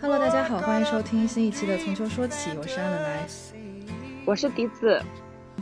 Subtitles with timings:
[0.00, 3.26] Hello，大家好，欢迎收听新一期的《从球说起》，我是安能来，
[4.24, 5.02] 我是笛子，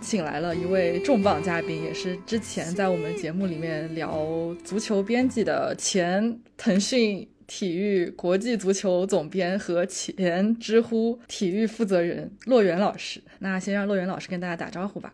[0.00, 4.27] 请来了一位重磅嘉宾，也是之前在我们节目里面聊
[4.62, 13.23] 足球编辑的前腾讯体育国际足球总编和前知乎体育负责人洛源老师。
[13.39, 15.12] 那先让洛源老师跟大家打招呼吧。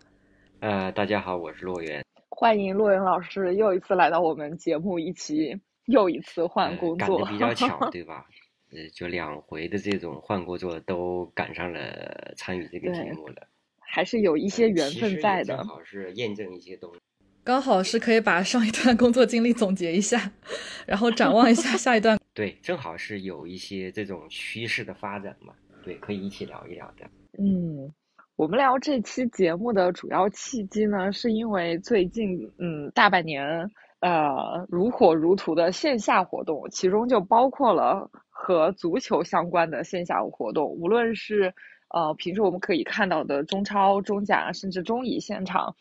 [0.61, 8.25] 呃，大家好，我是洛源，欢迎洛源老师又一次来到我们节目，一起又一次换工作，赶得比较巧，对吧？
[8.73, 13.47] 呃，就两回的这种换工作都赶上了参与这个节目了，
[13.79, 15.57] 还是有一些缘分在的。
[15.57, 17.01] 正好是验证一些东西，
[17.45, 20.33] 刚好是可以把上一段工作经历总结一下，
[20.85, 22.19] 然后展望一下下一段。
[22.35, 27.07] 对，正好是有一些这种趋势的发展嘛，对，可以一起聊一聊的。
[27.39, 27.95] 嗯，
[28.35, 38.11] 我们聊这期节目的主要契机呢，是因为最近嗯大半年呃如火如荼的线下活动，其中就包括了。
[38.39, 41.55] 和足球相关的线下活动，无论是
[41.89, 45.75] 呃平时我们可以看到的中超、中甲，甚至中乙现场，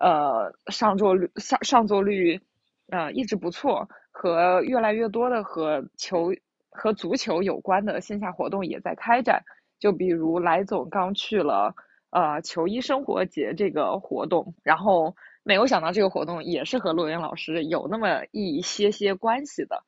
[0.00, 2.40] 呃上座率上上座率
[2.90, 6.34] 呃一直不错，和越来越多的和球
[6.70, 9.44] 和足球有关的线下活动也在开展。
[9.78, 11.74] 就比如来总刚去了
[12.10, 19.84] 呃球衣生活节这个活动，然后没有想到这个活动也是和洛源老师有那么一些些关系的。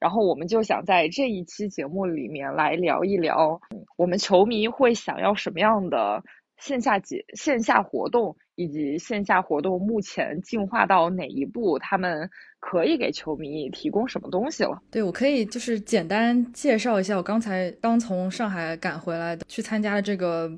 [0.00, 3.60] 然后我们就想在这一期节目里面来聊一聊，
[3.96, 6.22] 我们球迷会想要什么样的
[6.56, 14.80] 线下节、线下活动，以及线下活动目前进化到哪一步，他们可以给球迷提供什么东西了。
[14.88, 20.48] 对，我可以就是简单介绍一下，我刚才刚从上海赶回来的，去参加了这个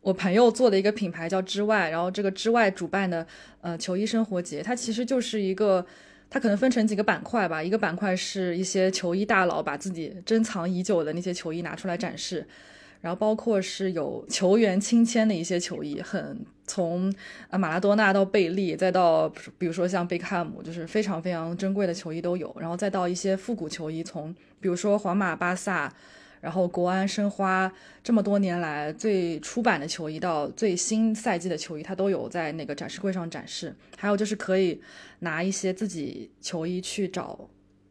[0.00, 3.26] 我朋友做的一个品牌叫之外，然后这个之外主办的
[3.60, 5.84] 呃球衣生活节，它其实就是一个。
[6.28, 12.46] 它可能分成几个板块吧，一个板块是一些球衣大佬把自己珍藏已久的那些球衣拿出来展示，
[13.00, 17.12] 然后包括是有球员亲签的一些球衣，很从
[17.48, 25.92] 啊马拉多纳到贝利，再到比如说像贝克汉姆，就是非常非常珍贵的球衣都有，然后再到一些复古球衣，从比如说皇马、巴萨。
[26.40, 27.72] 然后国安申花
[28.04, 33.74] 这么多年来最出版的球衣到最新赛季的球衣，它都有在那个展示柜上展示。
[33.96, 34.80] 还有就是可以
[35.20, 37.48] 拿一些自己球衣去找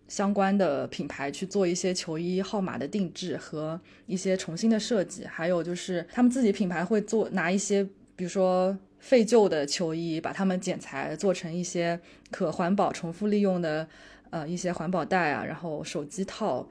[0.08, 5.26] 相关的品牌去做一些球衣号码的定制和一些重新的设计。
[5.26, 7.84] 还有就是他们自己品牌会做拿一些
[8.16, 12.00] 比如说废旧的球衣，把它们剪裁做成一些
[12.32, 13.88] 可环保、重复利用的
[14.30, 16.66] 呃一些环保袋啊，然后手机套。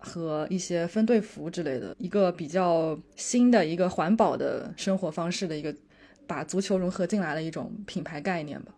[0.00, 5.72] 和一些分队服之类的，一个比较新的一个环保的生活方式的一个，
[6.26, 8.72] 把足球融合进来的一种品牌概念吧，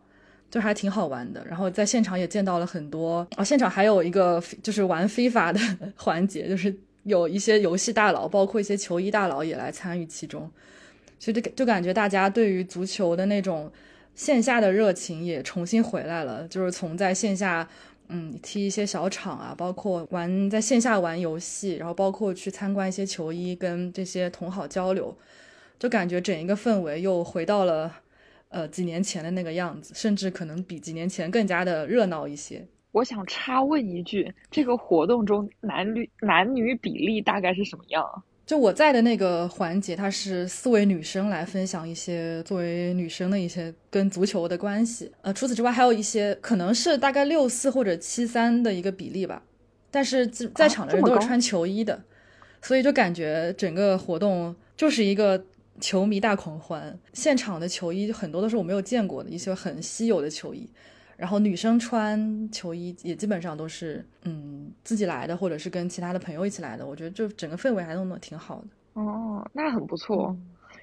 [0.51, 1.45] 就还挺好玩的。
[1.47, 5.61] 然后在现场也见到了很多啊，现场还有一个就是玩非法的
[5.97, 10.51] 环节，就是有一些游戏大佬，包括一些球衣大佬也来参与其中，
[11.19, 13.71] 所以就就感觉大家对于足球的那种
[14.15, 17.69] 线下的热情也重新回来了，就是从在线下。
[18.15, 25.17] 嗯，踢一些小场啊，包括玩在线下玩游戏，然后包括去参观一些球衣，跟这些同好交流，
[25.79, 27.91] 就感觉整一个氛围又回到了
[28.51, 32.67] 呃几年前的那个样子，甚至可能比几年前更加的热闹一些。
[32.93, 38.05] 我想插问一句，这个活动中男女男女比例大概是什么样？
[38.45, 45.11] 就我在的那个环节，它是四位女生来分享一些作为女生的一些跟足球的关系。
[45.23, 49.43] 呃，除此之外，还有一些可能是大概六四或者七三的一个比例吧。
[49.91, 52.03] 但是在场的人都是穿球衣的，
[52.61, 55.45] 所以就感觉整个活动就是一个
[55.81, 56.99] 球迷大狂欢。
[57.13, 60.69] 现场的球衣很多都是我没有见过的一些很稀有的球衣。
[61.23, 66.85] 然后女生穿球衣也基本上都是嗯自己来的，或者是跟其他的朋友一起来的。
[66.85, 69.01] 我觉得就整个氛围还弄得挺好的。
[69.01, 70.37] 哦，那很不错。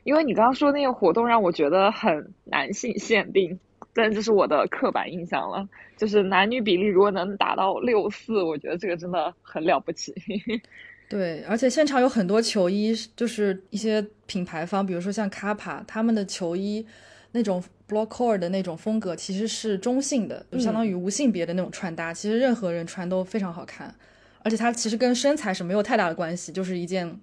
[0.06, 3.60] 因为你刚刚说那个活动让我觉得很男性限定，
[3.94, 5.68] 但这是我的刻板印象了。
[5.98, 10.14] 就是男女比例如果能达到六四，我觉得这个真的很了不起。
[11.10, 16.86] 对，而且现场有很多球衣，就是一些品牌方，比如说像卡帕他们的球衣。
[17.32, 23.94] 那种 blockcore 的那种风格其实是中性的，就相当于无性别的那种穿搭，其实任何人穿都非常好看，
[24.42, 27.20] 而且它其实跟身材是没有太大的关系，就是一件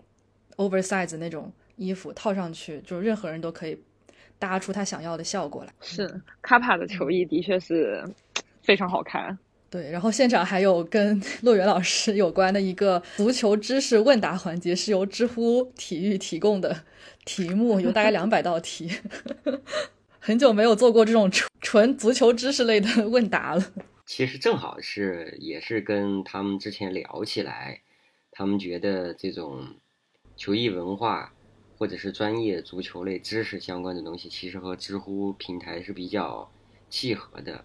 [0.59, 3.77] oversize 那种衣服套上去，就任何人都可以
[4.39, 5.73] 搭出他想要的效果来。
[5.81, 6.09] 是
[6.41, 8.05] 卡帕的球衣的确是
[8.63, 9.37] 非常好看。
[9.77, 16.75] 对，然后现场还有跟 骆源老师有关的一个足球知识问答环节，是由知乎体育提供的
[17.27, 18.91] 题目，有大概两百道题。
[20.19, 23.63] 很久没有做过这种纯纯足球知识类的问答了。
[24.07, 27.83] 其实正好是也是跟他们之前聊起来，
[28.31, 29.63] 他们觉得这种
[30.39, 31.35] 球艺文化
[31.77, 36.51] 或者是专业足球类知识相关的东西，其实和知乎平台是比较
[36.89, 37.63] 契合的。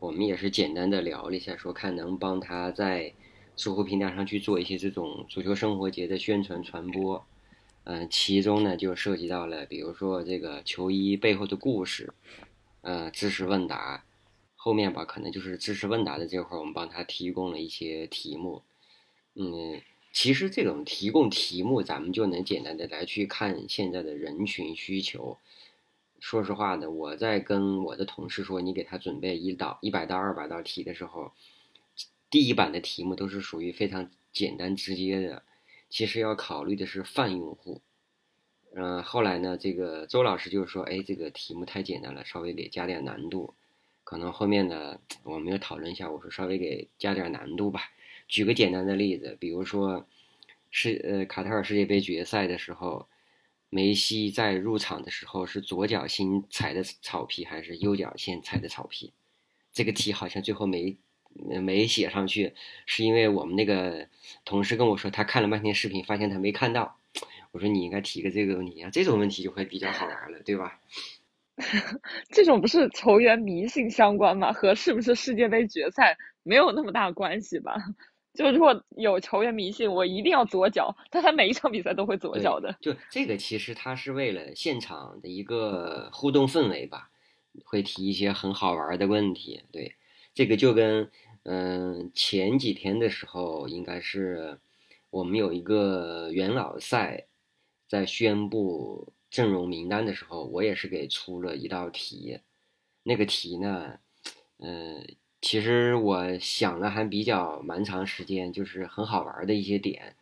[0.00, 3.12] 我们也是简单的聊了一下，说看能帮他在
[3.56, 7.24] 知乎平台上去做一些这种足球生活节的宣传传播。
[7.84, 12.12] 嗯，其中呢就涉及到了，比如说这个球衣背后的故事，
[12.82, 14.04] 呃，知识问答，
[14.54, 18.62] 后面吧可能就是知识问答的这块，我们帮他提供了一些题目。
[19.34, 19.80] 嗯，
[20.12, 25.38] 其实这种提供题目，咱们就能简单的来去看现在的人群需求。
[26.20, 31.32] 说实话的，我在跟我的同事说，你给他准备一道一百到二百道题的时候，
[32.30, 35.42] 第一版的题目都是属于非常简单直接的。
[35.88, 37.80] 其实要考虑的是泛用户，
[38.74, 43.54] 嗯，后来呢，这个周老师就是说，哎，这个题目太简单了，稍微给加点难度。
[44.04, 47.90] 可能后面呢，我们要讨论一下，我说稍微给加点难度吧。
[48.26, 50.06] 举个简单的例子，比如说，
[50.70, 53.08] 世呃卡塔尔世界杯决赛的时候，
[53.70, 59.12] 梅西在入场的时候是左脚先踩的草皮还是右脚先踩的草皮？
[59.72, 60.96] 这个题好像最后没。
[61.62, 62.54] 没写上去，
[62.84, 64.08] 是因为我们那个
[64.44, 66.98] 同事跟我说，他看了半天视频，发现他没看到。
[67.52, 70.80] 我说你应该提个这个问题啊，这种问题就会比较好玩了，对吧？
[72.32, 74.52] 这种不是球员迷信相关吗？
[74.52, 77.76] 和是不是世界杯决赛没有那么大关系吧？
[78.38, 82.72] 就如果有球员迷信，我一定要左脚，但他每一场比赛都会左脚的。
[82.80, 87.10] 就 这个，其实他是为了现场的一个互动氛围吧，
[87.64, 89.64] 会提一些很好玩的问题。
[89.72, 89.96] 对，
[90.32, 91.10] 这个就跟。
[91.44, 94.58] 嗯，前几天的时候，应该是
[95.08, 97.26] 我们有一个元老赛，
[97.86, 102.40] 在宣布阵容名单的时候，我也是给出了一道题。
[103.02, 103.98] 那个题呢，
[104.58, 105.06] 嗯，
[105.40, 110.16] 其实我想了还比较蛮长时间，就是很好玩的一些点。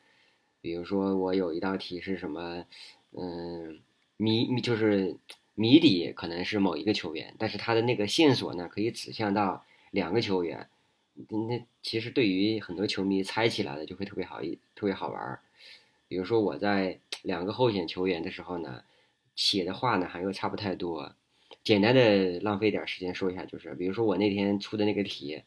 [0.60, 2.64] 比如说，我有一道题是什么？
[3.12, 3.80] 嗯，
[4.16, 5.16] 谜就是
[5.54, 10.68] 谜底可能是某一个球员，但是他的那个线索呢，可以指向到两个球员。
[11.14, 15.40] 那其实对于很多球迷猜起来的就会特别好一特别好玩，
[16.08, 18.82] 比如说我在两个候选球员的时候呢，
[19.34, 21.14] 写的话呢还又差不太多，
[21.66, 25.42] 简单的浪费点时间说一下，就是比如说我那天出的那个题，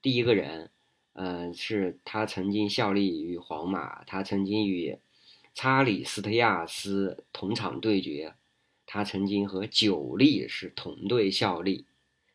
[0.00, 0.70] 第一个人，
[1.14, 4.96] 嗯，是他曾经效力于皇马，他曾经与
[5.54, 8.34] 查理斯特亚斯同场对决，
[8.86, 11.84] 他曾经和久利是同队效力，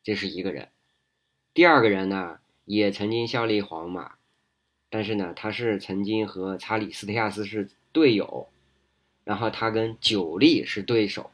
[0.04, 0.68] 这是一个人，
[1.54, 2.40] 第二个人呢？
[2.66, 4.16] 也曾经效力皇马，
[4.90, 8.50] 但是呢，他是曾经和查理斯特亚斯是队友，
[9.24, 11.32] 然后他跟久利是对手。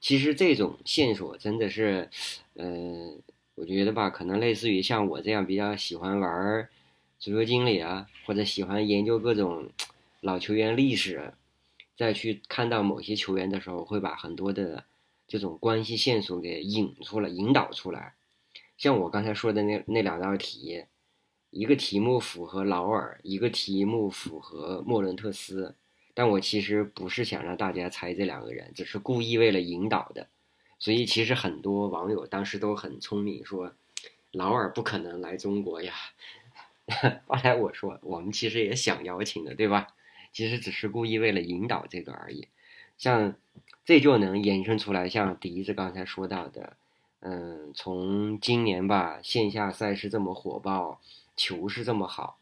[0.00, 2.08] 其实这种线索真的是，
[2.54, 3.20] 嗯，
[3.56, 6.68] 我觉得吧，可能类似于像我这样比较喜欢玩
[7.18, 9.68] 足球经理啊，或者喜欢研究各种
[10.20, 11.32] 老球员历史，
[11.96, 14.84] 再去看到某些球员的时候，会把很多的
[15.26, 18.14] 这种关系线索给引出来、引导出来。
[18.76, 20.84] 像我刚才说的那那两道题，
[21.50, 25.74] 一个题目符合劳尔，一个题目符合莫伦特斯，
[26.18, 30.26] 但我其实不是想让大家猜这两个人，只是故意为了引导的。
[30.80, 33.72] 所以其实很多网友当时都很聪明，说
[34.32, 35.94] 劳尔不可能来中国呀。
[37.28, 39.94] 后来我说，我们其实也想邀请的，对吧？
[40.32, 42.48] 其实只是故意为了引导这个而已。
[42.98, 43.36] 像
[43.84, 46.76] 这就能延伸出来，像笛子刚才说到的。
[47.20, 51.00] 嗯，从今年吧，线下赛事这么火爆，
[51.36, 52.37] 球是这么好，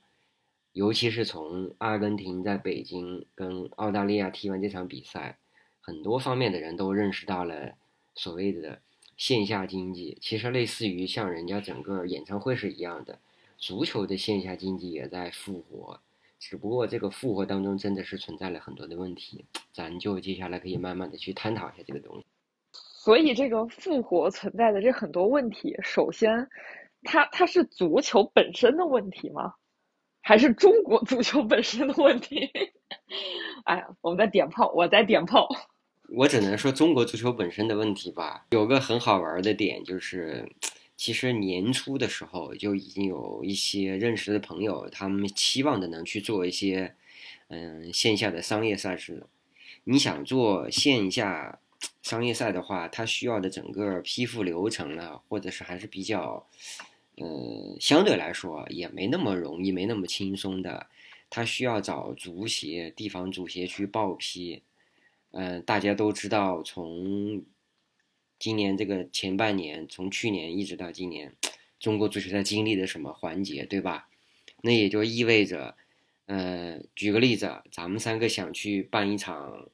[0.76, 5.38] 尤其是从阿根廷在北京跟澳大利亚踢完这场比赛，
[5.80, 7.72] 很多方面的人都认识到了
[8.14, 8.78] 所谓的
[9.16, 13.18] 线下经济，其实类似于像人家整个演唱会是一样的，
[13.56, 15.98] 足球的线下经济也在复活，
[16.38, 22.26] 只不过这个复活当中真的是存在了很多的问题，咱就接下来可以慢慢的去探讨一下这个东西。
[22.74, 26.50] 所以，这个复活存在的这很多问题，首先，
[27.02, 29.54] 它它是足球本身的问题吗？
[30.26, 32.50] 还是中国足球本身的问题？
[33.62, 35.48] 哎呀，我们在点炮，我在点炮。
[36.08, 38.44] 我只能说中国足球本身的问题吧。
[38.50, 40.50] 有个很好玩的点就是，
[40.96, 46.96] 其实年初的时候就已经有一些认识的朋友，他们期望的能去做一些，
[47.46, 49.28] 嗯，线下的商业赛事。
[49.84, 51.60] 你想做线下？
[52.02, 56.48] 商业赛的话，它需要的整个批复流程呢，或者是还是比较，
[57.16, 60.88] 呃，相对来说也没那么容易，没那么轻松的。
[61.28, 64.62] 他需要找足协、地方足协去报批。
[65.32, 67.44] 嗯，大家都知道，从
[68.38, 71.34] 今年这个前半年，从去年一直到今年，
[71.80, 74.08] 中国足球在经历的什么环节，对吧？
[74.62, 75.76] 那也就意味着，
[76.26, 79.68] 呃，举个例子，咱们三个想去办一场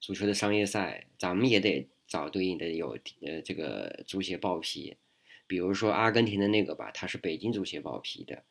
[0.00, 4.96] 足球的商业赛，咱们也得找对应的有呃这个足协报批。
[5.50, 8.44] 比如说阿根廷的那个吧，它是北京足协报批的。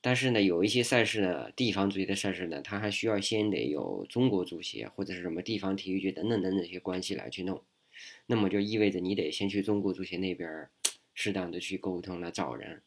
[0.00, 7.62] 但是呢，有一些赛事呢，地方足协的赛事呢，它还需要先得有中国足协或者是什么地方体育局等等等等一些关系来去弄。
[8.26, 10.68] 那么就意味着你得先去中国足协那边
[11.14, 12.82] 适当的去沟通来找人，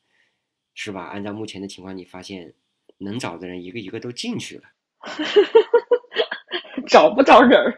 [0.74, 1.06] 是吧？
[1.06, 2.54] 按照目前的情况，你发现。
[3.00, 4.64] 能找的人一个一个都进去了，
[6.90, 7.78] 找不着人儿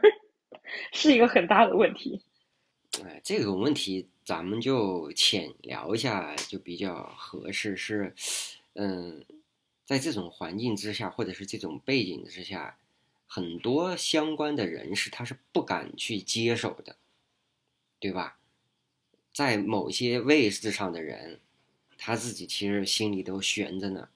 [0.93, 2.21] 是一个很大的问题。
[3.03, 7.75] 哎，这个问题咱们就浅聊一下就比较合适。
[7.75, 8.13] 是，
[8.74, 9.25] 嗯，
[9.88, 12.77] 在这种环境之下，或者是这种背景之下，
[13.25, 16.98] 很多相关的人士他是不敢去接手的，
[18.00, 18.38] 对吧？
[19.33, 21.39] 在某些位置上的人，
[21.98, 24.09] 他自己其实心里都悬着呢。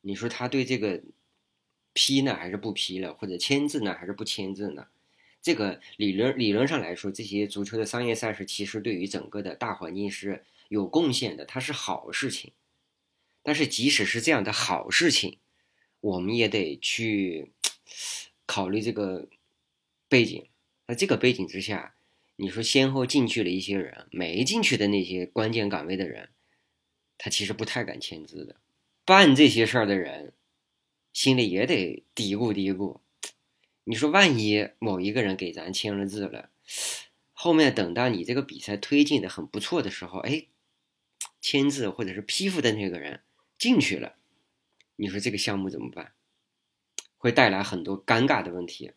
[0.00, 1.02] 你说他对这个
[1.92, 4.86] 批呢，还是不批了，或者签字呢，还是不签字呢？
[5.40, 12.52] 这个理论理论上来说，这些足球的商业赛事其实对于整个的大环境是有贡献的，它是好事情。
[13.42, 15.38] 但是即使是这样的好事情，
[16.00, 17.52] 我们也得去
[18.44, 19.28] 考虑这个
[20.08, 20.46] 背景。
[20.86, 21.94] 在这个背景之下，
[22.36, 26.30] 你说先后进去了一些人，没进去的那些关键岗位的人，
[27.16, 28.56] 他其实不太敢签字的。
[29.04, 30.32] 办这些事儿的人，
[31.12, 33.00] 心里也得嘀咕嘀咕。
[33.88, 36.50] 你说，万一某一个人给咱签了字了，
[37.32, 40.44] 后面等到你这个比赛推进的很不错的时候，哎，
[41.40, 43.22] 签字或者是批复的那个人
[43.56, 44.12] 进去了，
[44.96, 46.12] 你说这个项目怎么办？
[47.16, 48.92] 会带来很多尴尬的问题。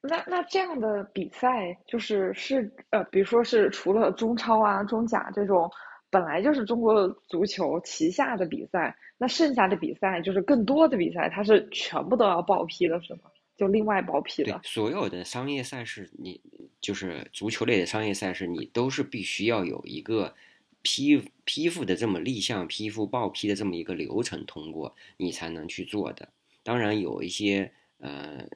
[0.00, 5.70] 那那这样的比赛，就是是呃，比如说是除了中超啊、中甲这种。
[6.08, 13.31] 本来就是中国足球旗下的比赛，那剩下的比赛就是更多的比赛，它是全部都要报批的，是吗？
[13.62, 14.60] 就另外包批了。
[14.64, 16.40] 所有的商业赛事，你
[16.80, 20.34] 就是足球类的商业赛事，你都是必须要有一个
[20.82, 26.30] 批批复的这么立项批复报批的这么一个流程通过，你才能去做的。
[26.64, 28.48] 当然有一些呃，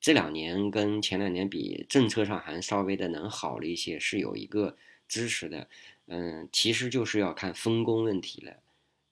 [0.00, 5.68] 这两年跟前两年比，政策上还稍微的能好了一些，是有一个支持的。
[6.06, 8.56] 嗯，其实就是要看分工问题了。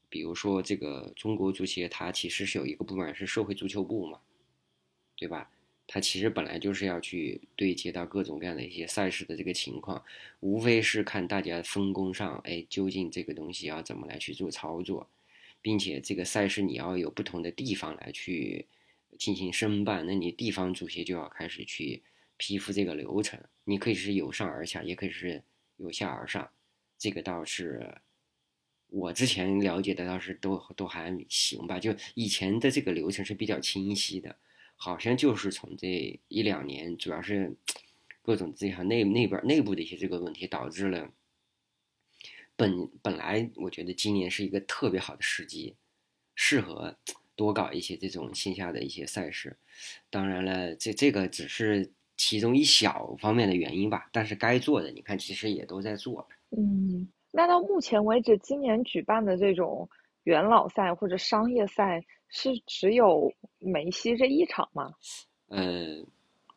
[0.08, 4.18] 比如说，这个中国足协它其实是有一个部门是社会足球部嘛，
[5.16, 5.50] 对吧？
[5.88, 10.04] 它其实本来就是要去对接到各种各样的一些赛事的这个情况，
[10.40, 15.08] 无非是看大家分工上，哎，究竟这个东西要怎么来去做操作，
[15.62, 18.66] 并且这个赛事你要有不同的地方来去
[19.16, 22.02] 进行申办，那你地方足协就要开始去
[22.36, 23.40] 批复这个流程。
[23.62, 25.42] 你可以是由上而下，也可以是
[25.76, 26.50] 由下而上。
[26.98, 27.94] 这个倒是，
[28.88, 31.78] 我之前了解的倒是都都还行吧。
[31.78, 34.36] 就以前的这个流程是比较清晰的，
[34.76, 37.56] 好像就是从这一两年，主要是
[38.22, 41.08] 各种这样内内边内部的一些这个问题，导致了
[42.54, 45.74] 本本来我觉得今年是一个特别好的时机，
[46.34, 46.96] 适合
[47.34, 49.56] 多搞一些这种线下的一些赛事。
[50.10, 54.08] 当然了，这这个只是其中一小方面的原因吧。
[54.12, 56.26] 但是该做的，你看其实也都在做。
[56.50, 59.88] 嗯，那到目前为止，今年举办的这种
[60.24, 64.94] 元老赛或者商业赛是只有梅西这一场吗？
[65.48, 66.04] 呃，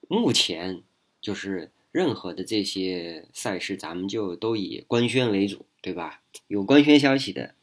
[0.08, 0.84] 目前
[1.22, 6.22] 就是任何的这些赛事，咱们就都以官宣为主，对吧？
[6.48, 7.56] 有官宣消息的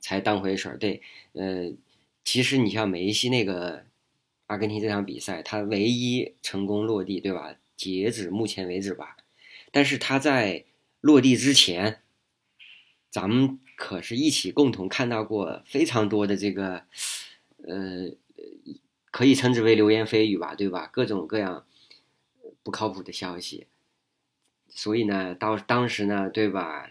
[0.00, 0.78] 才当回事儿。
[0.78, 1.02] 对，
[1.32, 1.72] 呃，
[2.24, 3.84] 其实你像梅西那个
[4.46, 7.56] 阿根廷这场比赛，他唯一成功落地，对吧？
[7.76, 9.16] 截止目前为止吧，
[9.70, 10.64] 但是他在。
[11.00, 12.00] 落地之前，
[13.10, 16.84] 咱们可是一起共同看到过非常多的这个，
[17.66, 18.10] 呃，
[19.10, 20.88] 可以称之为流言蜚语吧，对吧？
[20.92, 21.66] 各种各样
[22.62, 23.66] 不靠谱的消息。
[24.68, 26.90] 所以呢，到当时呢，对吧？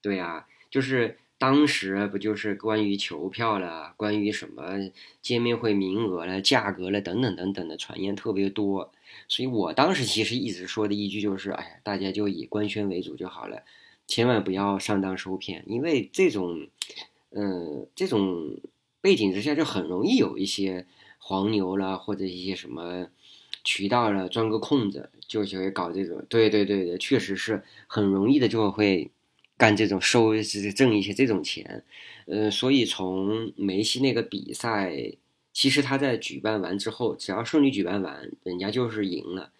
[0.00, 8.92] 对呀，就是当时不就是关于球票了，关于什么见面会名额了、价格了等等等等的传言特别多。
[9.28, 13.64] 所以我当时其实一直说的一句就是，哎呀，大家就以官宣为主就好了，
[14.06, 16.68] 千万不要上当受骗，因为这种，
[17.30, 18.58] 嗯，这种
[19.04, 20.86] 背景之下就很容易有一些
[21.18, 23.08] 黄牛了或者一些什么
[23.62, 29.10] 渠道了钻个空子，就就会搞这种，对对对对，确实是很容易的就会
[29.58, 30.32] 干这种收
[30.74, 31.84] 挣一些这种钱，
[32.24, 35.18] 呃，所以从梅西那个比赛。
[35.56, 39.52] 其实他在举办完之后，只要顺利举办完，人家就是赢了，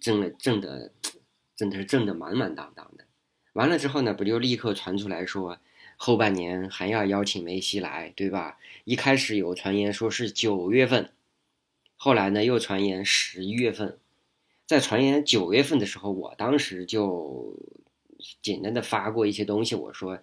[0.00, 0.90] 挣了挣的，
[1.54, 3.04] 真的是挣的满满当当的。
[3.52, 5.58] 完了之后呢，不就立刻传出来说，
[5.96, 8.58] 后半年还要邀请梅西来，对吧？
[8.84, 11.10] 一开始有传言说是九月份，
[11.96, 13.98] 后来呢又传言十一月份。
[14.66, 17.56] 在传言九月份的时候，我当时就
[18.40, 20.18] 简单的发过一些东西，我说，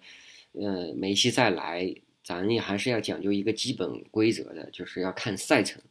[0.52, 5.82] 呃，梅西再来，咱也还是要讲究一个基本规则的，就是要看赛程。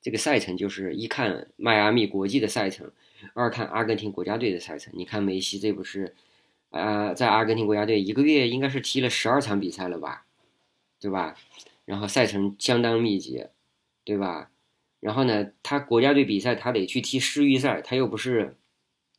[0.00, 2.92] 这个赛程就是一看迈阿密国际的赛程，
[3.34, 4.92] 二看阿根廷国家队的赛程。
[4.96, 6.14] 你看梅西这不是，
[6.70, 10.24] 呃，在阿根廷国家队一个月应该是踢了十二场比赛了吧，
[11.00, 11.36] 对吧？
[11.88, 13.46] 然后赛程相当密集，
[14.04, 14.50] 对吧？
[15.00, 18.58] 然后呢，他国家队比赛他得去踢世预赛，他又不是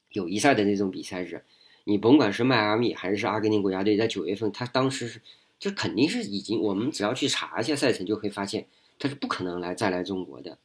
[0.09, 1.43] 友谊赛的那种比赛日。
[1.85, 5.19] 你甭管是迈阿密还是阿根廷国家队，在九月份他当时是
[5.57, 8.67] 就肯定是已经，我们只要去查一下赛程，就会发现
[8.99, 10.59] 他是不可能来再来中国的。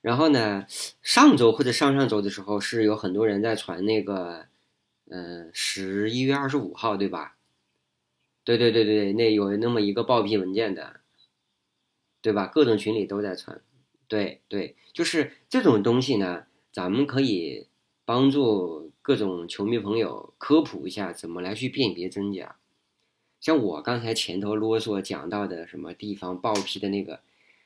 [0.00, 0.64] 然后呢，
[1.02, 4.46] 上周或者上上周的时候，是有很多人在传那个，
[5.08, 7.34] 嗯，十一月二十五号，对吧？
[8.44, 11.00] 对对对对，那有那么一个报批文件的，
[12.22, 12.46] 对吧？
[12.46, 13.60] 各种群里都在传，
[14.08, 17.66] 对对，就是这种东西呢，咱们可以
[18.06, 22.56] 帮助各种球迷朋友科普一下，怎么来去辨别真假。
[23.40, 27.20] 像我刚才前头啰嗦讲到的，什么地方报批的那个。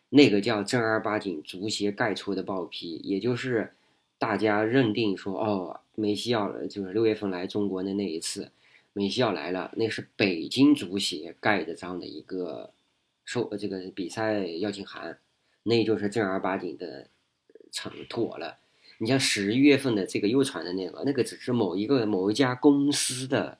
[0.08, 3.72] 那个叫正儿八经足协盖出的报批，也就是
[4.18, 8.52] 大家认定说，哦，梅西要就是六月份来中国的那一次，
[8.92, 12.70] 梅西要来了，那是北京足协盖的章的一个
[13.26, 15.18] 收这个比赛邀请函，
[15.64, 17.10] 那就是正儿八经的
[17.70, 18.56] 成妥了。
[18.98, 23.58] 你像十一月份的这个又传的那个，那个只是某一个某一家公司的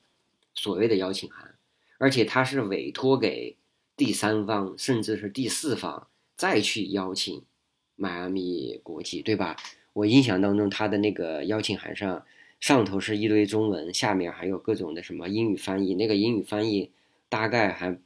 [0.54, 1.56] 所谓的邀请函，
[1.98, 3.58] 而且他是委托给
[3.94, 6.08] 第三方，甚至是第四方。
[6.36, 7.44] 再去邀请
[7.96, 9.56] 迈阿密国际，对吧？
[9.94, 12.24] 我印象当中，他的那个邀请函上，
[12.60, 15.94] 上头是一堆中文，下面还有各种的什么英语翻译。
[15.94, 16.92] 那个英语翻译
[17.30, 17.98] 大概还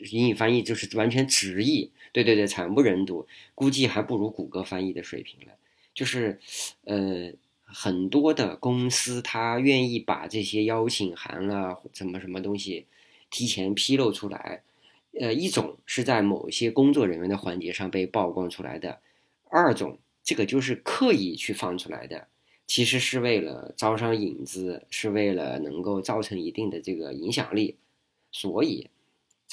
[0.00, 5.54] 英语翻译就是完全直译，对对对，惨不忍睹，估计还不如谷歌翻译的水平了。
[5.94, 6.40] 就是，
[6.84, 12.86] 呃，很多的公司他愿意把这些邀请函啊，什么什么东西
[13.30, 14.62] 提前披露出来。
[15.20, 18.98] 呃，一种是在某些工作人员的环节上被曝光出来的，
[19.48, 22.26] 二种这个就是刻意去放出来的，
[22.66, 27.76] 其实是为了招商引资，是为了能够造成一定的这个影响力，
[28.32, 28.88] 所以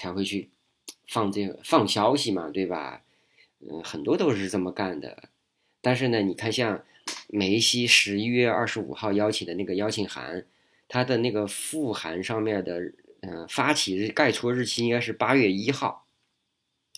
[0.02, 0.50] 才会去
[1.08, 3.04] 放这个放消息嘛，对吧？
[3.60, 5.30] 嗯，很多都是这么干的。
[5.82, 6.84] 但是呢，你看像
[7.28, 10.46] 梅西十一月二十五号邀请的那个邀请函，
[10.88, 12.94] 他的那个复函上面的。
[13.24, 16.08] 嗯，发起日盖出日期应该是八月一号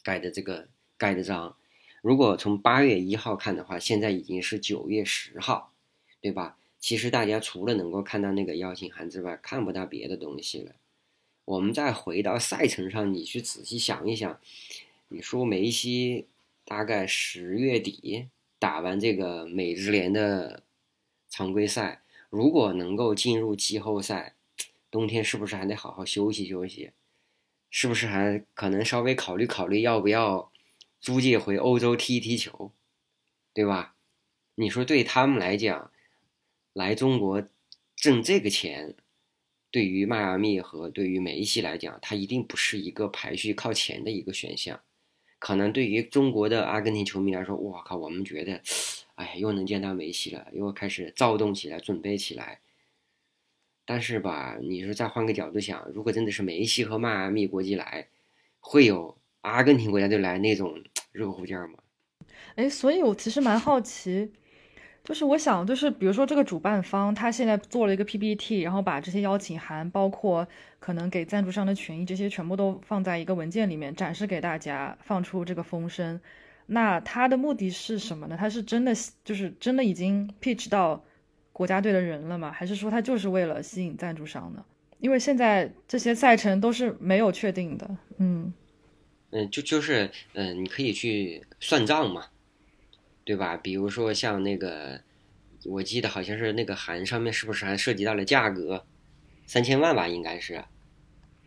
[0.06, 1.58] 盖的这个盖的章。
[2.02, 5.74] 如果从八月一号看的话，现在已经是九月十号，
[6.22, 6.58] 对吧？
[6.80, 10.72] 其实大家除了能够看到那个邀请函之外，看不到别的东西了。
[11.46, 14.40] 我们再回到赛程上，你去仔细想一想，
[15.10, 16.28] 你说梅西
[16.66, 18.28] 大概十月底
[18.60, 20.64] 打完这个美职联的
[21.30, 24.36] 常规赛，如果能够进入季后赛。
[24.92, 26.92] 冬天是不是还得好好休息休息？
[27.72, 30.52] 是不是还可能稍微考虑考虑要不要
[31.02, 32.72] 租借回欧洲踢一踢球，
[33.56, 33.96] 对吧？
[34.54, 35.90] 你说对他们来讲，
[36.74, 37.44] 来中国
[37.96, 38.94] 挣这个钱，
[39.74, 44.80] 对于迈阿密和对于梅西来讲，他一定不是一个排序靠前的一个选项。
[45.40, 48.62] 可能对于中国的阿根廷球迷来说，我靠，我们觉得，
[49.16, 52.60] 哎，又能见到梅西了，又开始躁动起来，准备起来。
[53.84, 58.10] 但是吧，你说再换个角度想，如果真的是梅西和迈阿密国际来，
[58.60, 61.80] 会有阿根廷国家队来那种 热乎劲儿吗？
[62.54, 64.32] 哎，所以我其实蛮好奇，
[65.04, 70.48] 就是我想，就是比如说这个主办方他现在做了一个 PPT，然后把这些邀请函，包括
[70.80, 76.20] 可能给赞助商的权益这些全部都放在一个文件里面展示给大家，放出这个风声。
[76.66, 78.38] 那他的目的是什么呢？
[78.38, 78.94] 他是真的
[79.26, 81.04] 就是真的已经 pitch 到。
[81.56, 82.52] 国家队的人了吗？
[82.52, 84.66] 还是说他就是为了吸引赞助商呢？
[84.98, 87.88] 因为现在这些赛程都是没有确定的。
[88.18, 88.52] 嗯
[89.30, 92.26] 嗯，就就是嗯，你可以去算账嘛，
[93.24, 93.56] 对吧？
[93.58, 95.02] 比如说像那个，
[95.66, 98.86] 我记得好像是那个函上面是不是还涉及到了价格？
[99.46, 100.64] 三千万吧，应该是。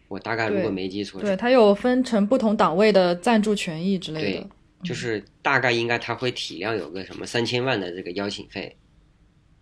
[0.08, 4.40] 我大概如果没记错，对，它有分成不同档位的赞助权益之类的。
[4.40, 4.46] 对
[4.84, 8.76] 就是大概应该它会体量有个什么三千万的这个邀请费。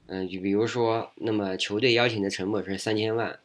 [0.06, 3.38] 嗯，就比如说，那么球队邀请的成本是三千万，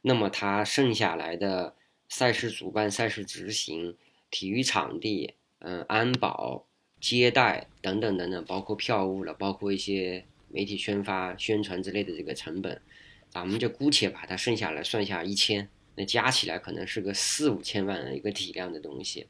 [0.00, 1.76] 那么它剩下来的
[2.08, 3.96] 赛事主办、赛事执行、
[4.30, 6.66] 体育场地、嗯，安保、
[7.02, 12.80] 接待等等等等，包括票务了，包括一些媒体宣发、宣传之类的这个成本，
[13.28, 19.26] 咱们就姑且把它剩下来算下一千，那加起来可能是个四五千万的一个体量的东西。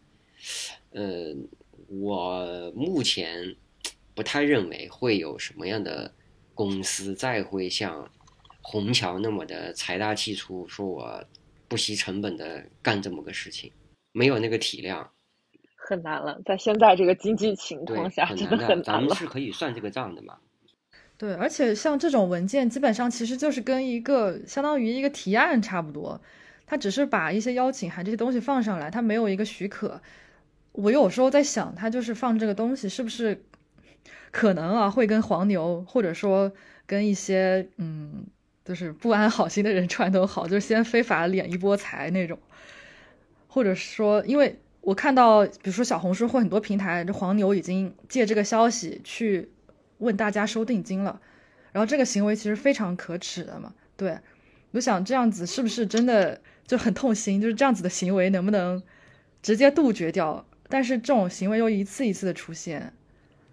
[0.91, 1.35] 呃，
[1.89, 3.57] 我目前
[4.15, 6.13] 不太认为会有什么样的
[6.55, 8.11] 公司再会像
[8.61, 11.25] 虹桥那么的财大气粗，说我
[11.69, 13.73] 不惜成本的干这么个事情，
[14.13, 15.11] 没有那个体量。
[15.93, 18.57] 很难了，在现在这个经济情，况下，真的。
[18.57, 18.83] 很难了。
[18.83, 20.39] 咱们是可以算这个账的嘛？
[21.19, 26.21] 对，而且像这种文件，基本上其实就是跟一个相当于一个提案差不多，
[26.65, 30.01] 他只是把一些邀请函这些东西放上来，他没有一个许可。
[30.73, 33.45] 我有时候在想，他就是放这个东西，是不是
[34.31, 36.51] 可能啊会跟黄牛，或者说
[36.87, 38.25] 跟一些嗯，
[38.65, 42.39] 就是不安好心的人 串通好，就是先非法敛一波财那种，
[43.49, 49.51] 或者说，因为我看到，比如说小红书或很多平台，这黄牛已经借这个消息去
[49.99, 51.21] 问大家收定金了，
[51.73, 53.73] 然后这个行为其实非常可耻的嘛。
[53.97, 54.19] 对，
[54.73, 57.41] 我想这样子是不是真的就很痛心？
[57.41, 58.83] 就是这样子的行为能不能
[59.41, 60.45] 直接杜绝掉？
[60.69, 62.95] 但是这种行为又一次一次的出现，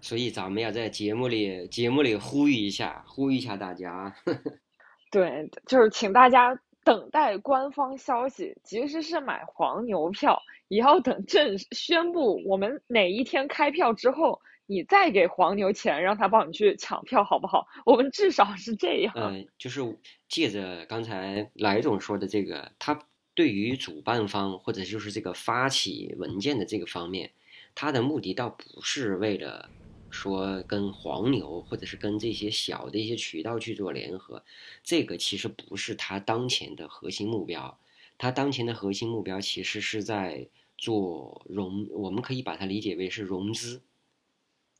[0.00, 4.14] 所以咱们要在节目里节目里呼吁一下，呼吁一下大家。
[5.12, 10.40] 对，就是请大家等待官方消息，即使是买黄牛票，
[10.70, 17.66] 也要等正式宣布我们哪一天开票之后，你再给黄牛钱，让他帮你去抢票，好不好？
[17.84, 19.12] 我们至少是这样。
[19.16, 19.80] 呃，就是
[20.28, 23.04] 借着刚才来总说的这个，他
[23.34, 27.32] 对于主办方或者就是这个发起文件的这个方面，
[27.74, 29.68] 他的目的倒不是为了
[30.08, 34.44] 说跟黄牛或者是跟这些小的一些渠道去做联合，
[34.84, 37.76] 这个其实不是他当前的核心目标。
[38.18, 40.46] 他当前的核心目标其实是在
[40.80, 43.82] 做融，我们可以把它理解为是融资。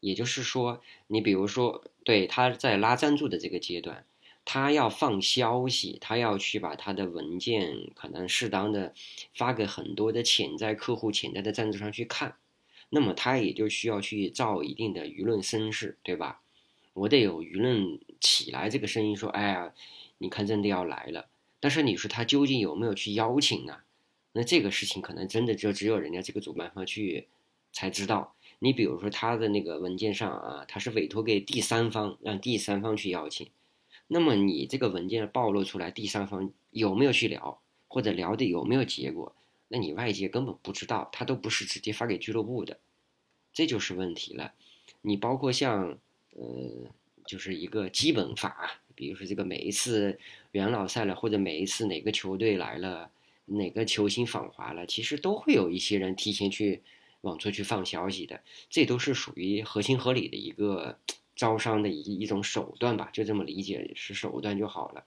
[0.00, 4.06] 也就是说，你比如说，对他在拉赞助的这个阶段，
[4.46, 8.94] 他要放消息，他要去把他的文件可能适当的
[9.34, 12.36] 发给很多的潜在客户、潜在的赞助商去看，
[12.88, 16.40] 那么他也就需要去造一定的舆论声势，对吧？
[16.94, 19.74] 我得有舆论起来这个声音说，哎呀，
[20.16, 21.28] 你看真的要来了。
[21.60, 23.80] 但是你说他究竟有没有去邀请呢？
[24.32, 27.26] 那这个事情可能真的就只有人家这个主办方去
[27.72, 28.34] 才知道。
[28.58, 33.48] 你比如说他的那个文件上啊，他是委托给第三方，让第三方去邀请。
[34.06, 39.34] 那么你这个文件暴露出来，第三方有没有去聊，或者聊的有没有结果？
[39.68, 42.78] 那你外界根本不知道，他都不是直接发给俱乐部的，
[43.52, 44.52] 这就是问题了。
[45.02, 45.96] 你包括像
[46.34, 46.90] 呃，
[47.24, 50.18] 就是一个基本法，比如说这个每一次
[50.52, 53.10] 元老赛了，或者每一次哪个球队来了，
[53.50, 56.82] 哪个球星访华了，其实都会有一些人提前去。
[57.22, 60.98] 往出去放消息的，这都是属于合情合理的一个
[61.36, 65.04] 招商的一一种手段吧，就这么理解是手段就好了。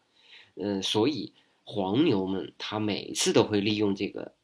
[0.53, 4.35] 嗯，所以黄牛们他每次都会利用这个，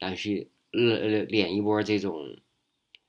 [0.00, 2.36] 来去呃呃敛一波这种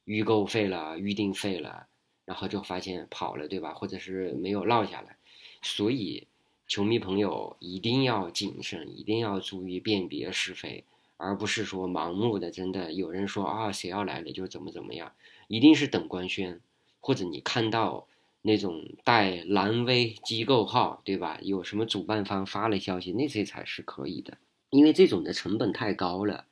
[0.04, 1.88] 预购费了、预定费了，
[2.26, 3.74] 然后就发现跑了，对吧？
[3.74, 5.18] 或者是没有落下来。
[5.64, 6.28] 所以
[6.70, 10.86] 球迷朋友一定要谨慎，一定要注意辨别是非。
[11.18, 15.12] 而不是说盲目的，真的有人说啊，谁要来了就怎么怎么样，
[15.50, 16.62] 一定是等官宣，
[17.02, 18.08] 或者你看到
[18.44, 21.40] 那种带蓝 V 机构号，对吧？
[21.42, 24.38] 有什么主办方发了消息，那些才是可以的，
[24.70, 26.46] 因为这种的成本太高了，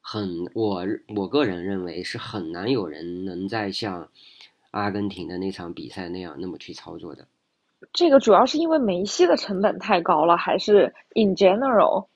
[0.00, 4.10] 很我我个人认为是很难有人能再像
[4.72, 7.28] 阿根廷的那场比赛那样那么去操作的。
[7.92, 12.06] 这个主要是因为梅西的成本太高了，还是 in general？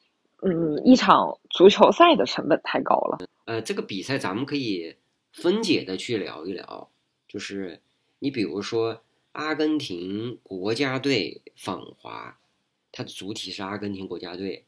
[0.42, 3.18] 嗯，一场足球赛的成本太高了。
[3.44, 4.96] 呃，这个比赛咱们可以
[5.32, 6.90] 分解的去聊一聊，
[7.28, 7.80] 就是
[8.18, 12.36] 你比如说阿根廷国家队访华，
[12.90, 14.64] 它的主体是阿根廷国家队，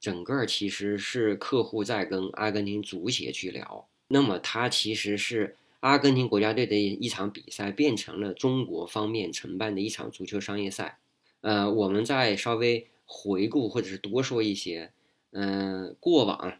[0.00, 5.54] 整个其实是客户在跟阿根廷足协去聊，那么它其实是
[5.86, 10.98] 阿根廷国家队的一场比赛变成了中国方面承办的一场足球商业赛。
[11.42, 14.90] 呃，我们再稍微回顾或者是多说一些。
[15.30, 16.54] 嗯，过往，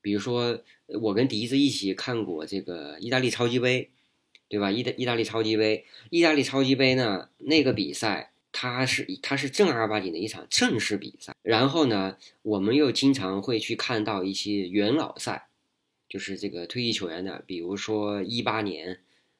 [0.00, 3.90] 比如说我跟笛子一起看过这个意大利超级杯，
[4.48, 4.70] 对吧？
[4.70, 11.34] 意大意大利超级杯，意大利超级杯呢，那个比赛它是它是正儿八经的一场正式比赛。
[11.42, 15.48] 然后呢，我们又经常会去看到一些元老赛，
[16.12, 18.98] 就是这个退役球员的，比如说一八年，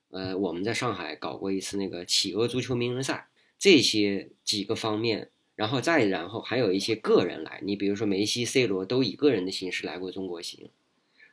[0.09, 5.29] 呃，我们在上海搞过一次那个企鹅足球名人赛，这些几个方面。
[5.55, 10.71] 然后再然后还有一些个人来，你比如说梅西、C 罗都以个人的形式来过中国行，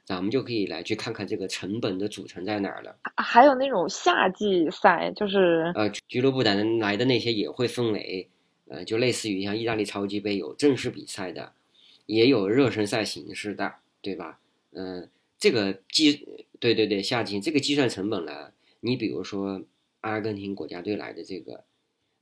[0.04, 2.98] 咱们就可以来去看看这个成本的组成在哪儿了。
[3.16, 8.28] 还有那种夏季赛，就是呃俱乐部的人来的那些也会分为，
[8.68, 11.54] 呃就类似于像意大利超级杯有正式比赛的，
[12.06, 14.40] 也有热身赛形式的，对吧？
[14.74, 16.28] 嗯，这个计，
[16.60, 19.64] 对对对，夏季这个计算成本呢，你比如说
[20.02, 21.64] 阿根廷国家队来的这个，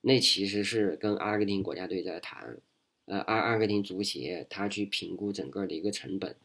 [0.02, 2.58] 那其实是跟阿根廷国家队在谈，
[3.06, 6.36] 呃，阿阿根廷足协他去评估整个的一个成本，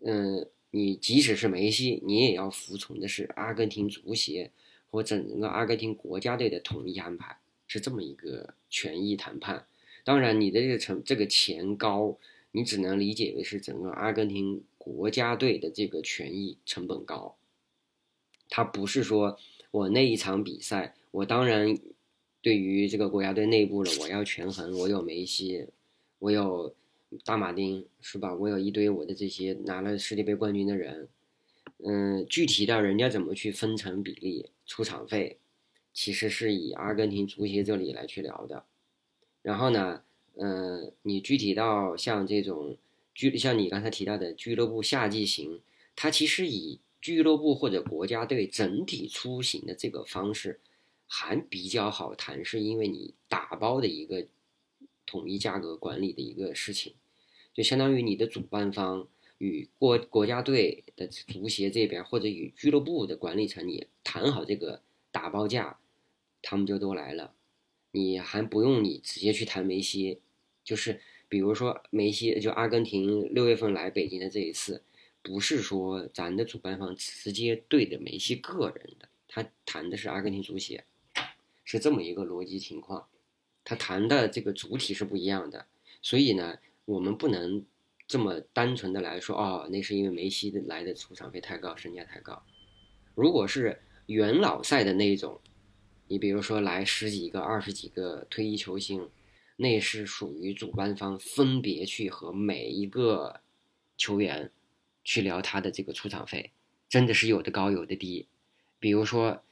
[0.00, 4.50] 嗯，你即使是梅西，你也要服从的是阿根廷足协
[4.90, 9.66] 或整个阿根廷国家队的统一安排，是这么一个权益谈判。
[10.04, 12.18] 当然，你的这个成这个钱高，
[12.52, 17.36] 你只能理解为是整个阿根廷国家队的这个权益成本高。
[18.50, 19.38] 他不是说
[19.70, 21.74] 我那一场比赛，我当然
[22.42, 25.66] 对于这个国家队内部的我要权衡，我有梅西，
[26.18, 26.74] 我有
[27.24, 28.34] 大马丁，是吧？
[28.34, 31.08] 我有一堆我的这些拿了世界杯冠军的人，
[31.82, 35.38] 嗯，具体到人家怎么去分成比例出场费，
[35.94, 38.64] 其实是以阿根廷足协这里来去聊的。
[39.40, 40.02] 然后呢，
[40.36, 42.76] 嗯，你具体到像这种
[43.14, 45.60] 俱，像你刚才提到的俱乐部夏季行，
[45.94, 50.60] 它其实以俱乐部或者国家队整体出行的这个方式
[51.06, 54.26] 还比较好谈，是因为你打包的一个
[55.06, 56.94] 统一价格管理的一个事情，
[57.52, 59.06] 就相当于你的主办方
[59.38, 65.78] 与国国家队的足协这边或者与俱乐部的管理层你谈好这个打包价，
[66.42, 67.34] 他们就都来了。
[67.92, 70.20] 你还不用你直接去谈梅西，
[70.64, 71.00] 就是
[71.34, 74.84] 比如说梅西，就阿根廷六月份来北京的这一次，
[75.20, 80.84] 不是说咱的主办方直接对着梅西个人的，他谈的是阿根廷足协，
[81.64, 83.08] 是这么一个逻辑情况，
[83.64, 85.66] 他谈的这个主体是不一样的，
[86.00, 87.66] 所以呢，我们不能
[88.06, 92.40] 这么单纯的来说，哦，那是因为梅西的来的出场费太高，身价太高，
[93.16, 95.40] 如果是元老赛的那种。
[96.06, 99.08] 你比如说来十几个、二十几个退役球星，
[99.56, 103.40] 那是属于主办方分别去和每一个
[103.96, 104.50] 球员
[105.04, 106.50] 去聊他的这个出场费，
[106.88, 108.26] 真的是有的高有的低。
[108.78, 109.42] 比如说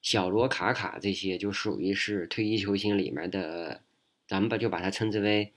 [0.00, 3.82] 小罗、卡卡这些，就属于是退役球星里面的，
[4.26, 5.52] 咱们把就把它称之为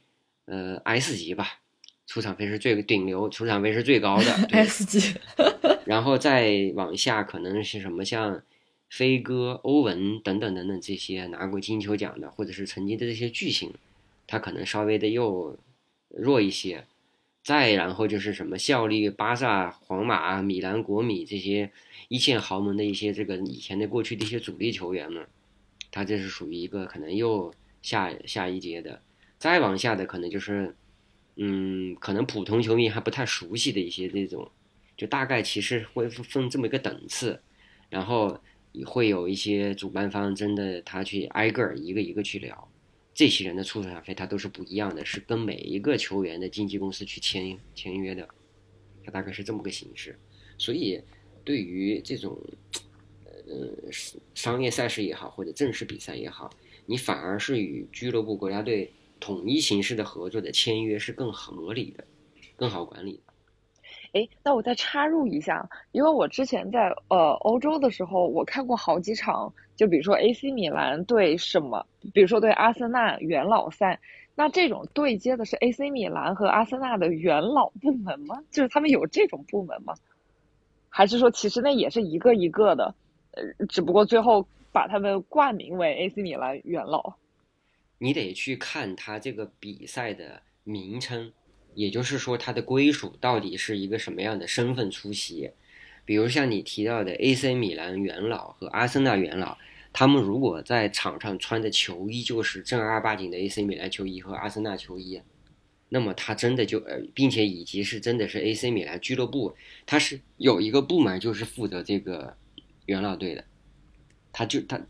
[0.45, 1.61] 呃 S 级吧，
[2.07, 5.19] 出场费是最顶流，出场费是最高的 S 级。
[5.85, 8.43] 然后再往下可能是什么像。
[8.91, 13.73] 飞哥、欧文等等等等这些拿过金球奖的，或者是曾经的这些巨星，
[14.32, 15.60] 他可能稍微的又
[16.08, 16.86] 弱一些。
[17.44, 21.72] 再然后就是什么效力巴萨、皇马、米兰、国米这些
[22.08, 25.28] 一线豪门的一些这个以前的过去的一些主力球员们，
[25.91, 29.02] 他这是属于一个可能又下下一阶的。
[29.38, 30.74] 再往下的可能就是，
[31.36, 34.50] 嗯，可能普通球迷还不太熟悉的一些这种，
[34.96, 37.41] 就大概其实会分这么一个等次，
[37.89, 38.39] 然后。
[38.86, 42.70] 会有一些主办方真的他去挨个一个一个去聊，
[43.13, 48.28] 这些人的出场费他都是不一样的，是跟每一个球员的经纪公司去签签约的，
[49.04, 50.17] 他大概是这么个形式。
[50.58, 51.02] 所以
[51.43, 52.39] 对于这种
[53.26, 53.91] 呃
[54.34, 56.50] 商业赛事也好，或者正式比赛也好，
[56.86, 62.06] 你反而是与俱乐部、国家队统一形式的合作的签约是更合理的，
[62.56, 63.19] 更好管理。
[64.13, 74.00] 哎，那我再插入一下，因为我之前在呃欧洲的时候，我看过好几场，就比如说 AC 米兰对什么，比如说对阿森纳元老赛，
[74.36, 78.43] 那这种对接的是 AC 米兰和阿森纳的元老部门吗？
[78.52, 79.93] 就是他们有这种部门吗？
[80.89, 82.93] 还是说其实那也是一个一个的，
[83.32, 87.13] 呃，只不过最后把他们冠名为 AC 米兰元老？
[87.97, 91.32] 你得去看他这个比赛的名称。
[91.73, 95.51] 也就是说，他的归属到底是一个什么样的身份出席？
[96.03, 99.57] 比如像你提到的 AC 米兰元老和阿森纳元老，
[99.93, 105.21] 他们如果在场上穿的球衣就是正儿八经的 AC 米兰球衣和阿森纳球衣，
[105.89, 109.55] 那么他真的就呃，并且以及是真的是 AC 米兰俱乐部，
[109.86, 112.36] 他是有一个部门就是负责这个
[112.88, 113.45] 元老队的，
[114.34, 114.81] 他就他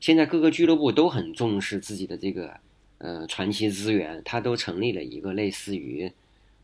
[0.00, 2.58] 现在各个俱乐部都很重视自己的这个
[2.98, 6.12] 呃传奇资源，他都成立了一个类似于。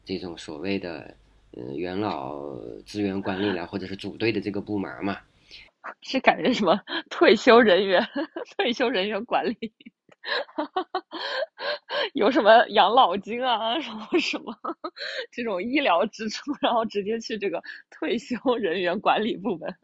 [0.05, 1.17] 这种所谓的
[1.53, 5.19] 呃元老资源管理了，或者是组队的这个部门嘛，
[6.03, 8.07] 是感觉什么退休人员
[8.57, 9.73] 退休人员管理，
[12.15, 14.57] 有什么养老金啊，什么什么
[15.31, 19.75] 这种医疗支出，然后直接去这个退休人员管理部门。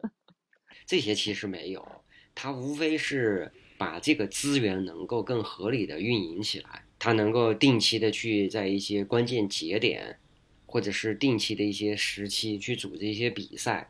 [0.85, 1.87] 这些其实没有，
[2.33, 6.83] 它无非是把这个资源能够更合理的运营起来。
[6.99, 10.19] 他能够定期的去在一些关键节点，
[10.65, 13.89] 或者是定期的一些时期去组织一些比赛。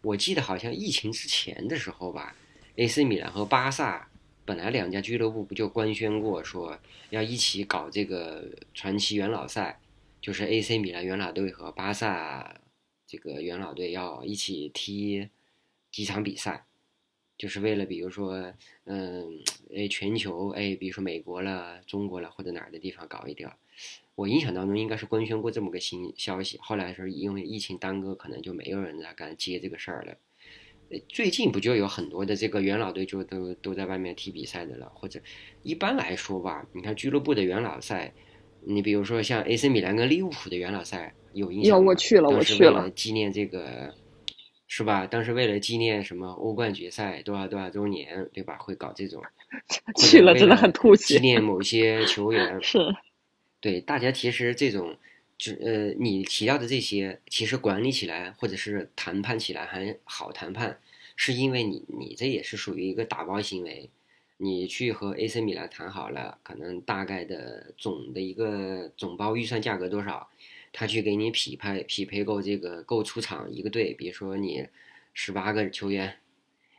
[0.00, 2.34] 我记得好像疫情之前的时候吧
[2.76, 4.08] ，AC 米兰和巴萨
[4.46, 6.78] 本来两家俱乐部不就官宣过说
[7.10, 9.78] 要一起搞这个传奇元老赛，
[10.22, 12.62] 就是 AC 米兰元老队和巴萨
[13.06, 15.28] 这个元老队要一起踢
[15.90, 16.64] 几场比赛，
[17.38, 18.52] 就是为了比如说，
[18.84, 19.38] 嗯，
[19.74, 23.48] 哎，全球，哎，比如说美国了、中国了或者哪儿的地方搞一点。
[24.16, 30.16] 我印象当中应该是官宣过这么个新消息，后来是因为疫情耽搁，可能就没有人再敢接这个事儿了。
[31.08, 35.20] 最近不就有很多的这个元老队就都都在外面踢比赛的了，或者
[35.62, 38.12] 一般来说吧，你看俱乐部的元老赛，
[38.62, 43.94] 你比如说像 AC 米兰跟利物浦的元老赛有印象有我去了，我去了，纪念这个
[44.68, 45.06] 是吧？
[45.06, 48.58] 当时为了纪念什么欧冠决赛多少多少周年，对吧？
[48.58, 49.22] 会搞这种
[49.98, 52.78] 去了真的很吐血，纪念某些球员 是。
[53.60, 54.96] 对大家，其实这种，
[55.36, 60.78] 就呃，你提到的这些，其实管理起来或者是谈判起来还好谈判，
[61.16, 63.90] 是因为你你这也是属于一个打包行为，
[64.36, 70.28] 你去和 AC 米兰谈好了，可能大概的总的一个总包预算价格多少，
[70.78, 74.68] 他去给你匹配匹配够这个够出场一个队，比如说你
[75.12, 76.18] 十八个球员，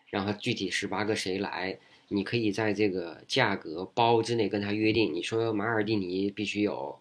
[0.09, 1.77] 然后具体十八个谁来。
[2.11, 6.99] 你可以在这个价格包之内跟他约定，你说马尔蒂尼必须有，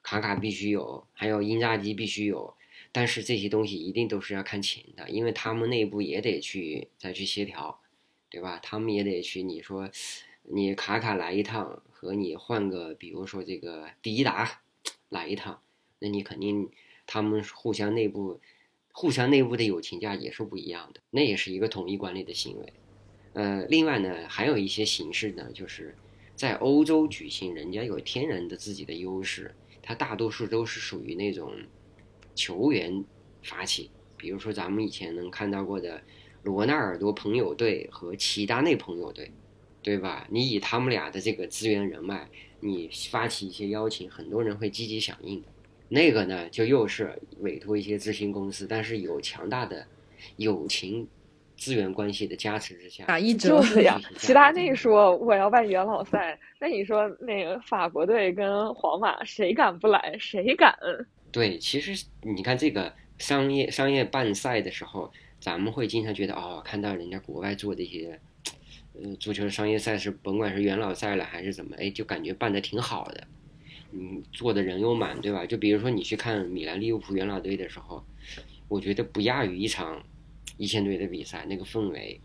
[0.00, 2.54] 卡卡必须有，还有因扎吉必须有，
[2.92, 7.78] 但是这些东西一定都是要看钱的，因为他们内部也得去再去协调，
[8.30, 8.58] 对吧？
[8.62, 9.90] 他们也得去，你说
[10.44, 14.62] 你卡卡来一趟和你换个，比如说这个迪达
[15.10, 15.60] 来一趟，
[15.98, 16.70] 那你肯定
[17.06, 18.40] 他们互相内部
[18.92, 22.72] 互相内部的友情价也是不一样的，那也是一个统一管理的行为。
[23.34, 25.94] 呃，另外呢，还有一些形式呢，就是
[26.34, 31.52] 在欧洲举行，人家有天然的自己的优势，它大多数都是属于那种
[32.34, 33.04] 球员
[33.42, 36.02] 发起，比如说咱们以前能看到过的
[36.42, 39.30] 罗纳尔多朋友队和齐达内朋友队，
[39.82, 40.26] 对吧？
[40.30, 42.28] 你以他们俩的这个资源人脉，
[42.60, 45.48] 你发起一些邀请，很多人会积极响应的。
[45.88, 49.86] 那个呢，就又是委托一些咨询公司，但是有强大的
[50.36, 51.08] 友情。
[51.60, 54.00] 资源关系的加持之下，打一折就是呀。
[54.16, 60.16] 齐达内说我要办元老赛，那你说那个法国队跟皇马谁敢不来？
[60.20, 60.72] 谁敢？
[61.32, 68.20] 对，其实你看这个商业商业办赛的时候，咱们会经常觉得哦，看到人家国外做这些，
[68.94, 73.26] 呃，足球商业赛事，甭管是元老赛了还是怎么，哎，就感觉办的挺好的，
[73.92, 75.46] 嗯，做的人又满，对吧？
[75.46, 78.04] 就比如说你去看米兰利物浦元老队的时候，
[78.68, 80.02] 我觉得不亚于一场。
[80.56, 82.20] 一线队的比赛那个氛围，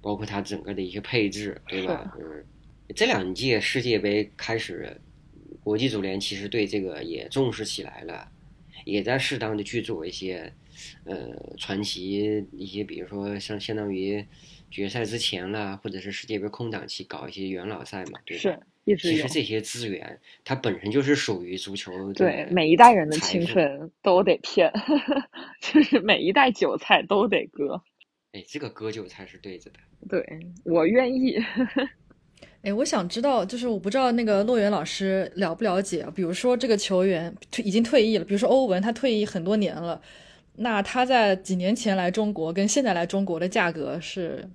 [0.00, 2.16] 包括它整个的一些配置，对吧？
[2.18, 2.42] 嗯，
[2.96, 4.98] 这两届世界杯开始，
[5.62, 8.26] 国际足联其实对这个也重视起来了，
[8.86, 10.50] 也在适当的去做一些，
[11.04, 14.24] 呃，传奇一些，比如说像相当于
[14.70, 18.40] 决赛之前啦，或者是世界杯空档期搞一些元老赛嘛，对吧？
[18.40, 18.60] 是。
[18.84, 22.12] 其实这些资源，它本身就是属于足球。
[22.12, 24.70] 对，每一代人的青春都得骗，
[25.60, 27.80] 就是每一代韭菜都得割。
[28.32, 29.78] 哎，这个割韭菜是对着的。
[30.08, 30.22] 对，
[30.64, 31.38] 我愿意。
[32.60, 40.00] 哎，我想知道，就是我不知道那个洛源老师了不了解，比如说这个球员退已经退役了，比如说欧文，他退役很多年了，
[40.56, 44.46] 那他在几年前来中国跟现在来中国的价格是？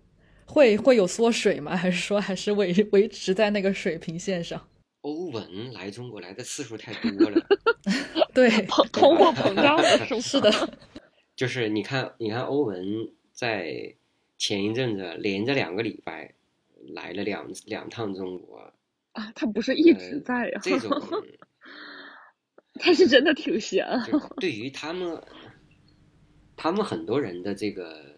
[0.50, 1.76] 会会有缩水吗？
[1.78, 4.60] 还是说还是维维持在那个水平线上？
[5.02, 7.42] 欧文来中国来的次数太多了，
[8.34, 8.50] 对，
[8.92, 10.52] 通货膨胀是是的，
[11.38, 12.84] 就是你看，你看欧文
[13.32, 13.96] 在
[14.38, 16.34] 前一阵子连着两个礼拜
[16.94, 18.74] 来了两两趟中国
[19.14, 20.60] 啊，他不是一直在呀？
[20.62, 20.90] 这种
[22.76, 23.86] 他是真的挺闲。
[24.38, 25.22] 对于他们，
[26.58, 28.18] 他们很多人的这个。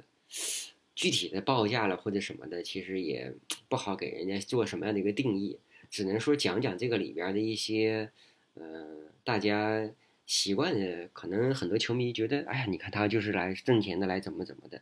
[1.02, 3.34] 具体的报价了或者什么的，其实也
[3.68, 5.58] 不好给人家做什么样的一个定义，
[5.90, 8.12] 只能说讲讲这个里边的一些，
[8.54, 8.86] 呃，
[9.24, 9.90] 大家
[10.28, 14.80] 习惯的，可能很多球迷觉得，哎呀，你看他就是来挣钱的，来怎么怎么的，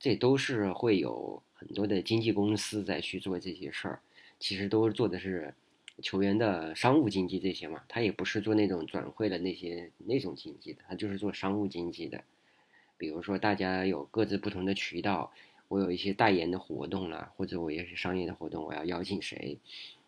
[0.00, 4.00] 这都是会有很多的经纪公司在去做这些事儿，
[4.40, 5.52] 其实都做的是
[6.00, 12.24] 球员的商务经济这些嘛，他也不是做那种转会的那些那种经济的，他就是做商务经济的，
[12.96, 15.30] 比如说大家有各自不同的渠道。
[15.68, 19.58] 我有一些代言的活动了，或者我也是商业的活动，我要邀请谁，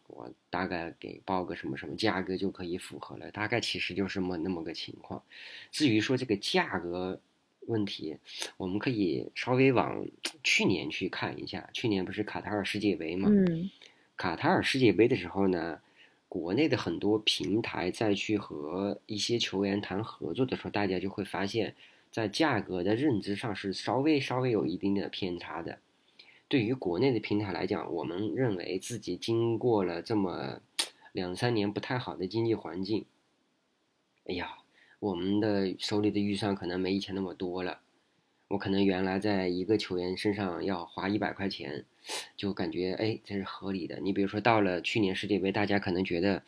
[0.07, 5.23] 我大概给报个什么什么价格就可以符合了，大概其实就是么那么个情况。
[5.71, 7.21] 至于说这个价格
[7.67, 8.17] 问题，
[8.57, 10.07] 我们可以稍微往
[10.43, 13.29] 去年去看一下，去年不是卡塔尔世界杯嘛？
[13.31, 13.71] 嗯，
[14.17, 15.83] 卡塔尔世界杯的时候呢，
[16.29, 21.75] 国内的很多平台再去和一些球员谈合作的时候，大家就会发现。
[22.11, 25.79] 在价格的认知上是稍微稍微有一定的偏差的。
[26.49, 30.61] 对于国内的平台来讲，我们认为自己经过了这么
[31.13, 33.07] 两三年不太好的经济环境，
[34.27, 34.59] 哎呀，
[34.99, 37.81] 我们的手里的预算可能没以前那么多了。
[38.49, 41.85] 我可能原来在一个球员身上要花一百块钱，
[42.37, 44.01] 就感觉哎这是合理的。
[44.01, 46.43] 你比如说到了去年世界杯，大家可能觉得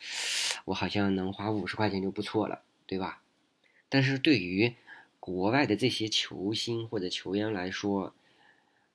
[0.65, 3.21] 我好像能花五十块钱就不错了，对吧？
[3.87, 4.73] 但是对于
[5.25, 8.13] 国外的这些球星或者球员来说，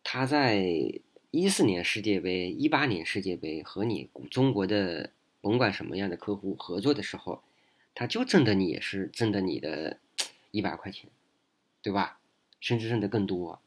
[0.04, 0.62] 他在
[1.30, 5.10] 一四年世界杯、一八年世界杯和你中国的
[5.40, 7.42] 甭管什么样的客户合作的时候，
[7.94, 10.00] 他就挣的你也是挣的你的
[10.50, 11.08] 一百块钱，
[11.80, 12.20] 对吧？
[12.60, 13.62] 甚至挣的更多。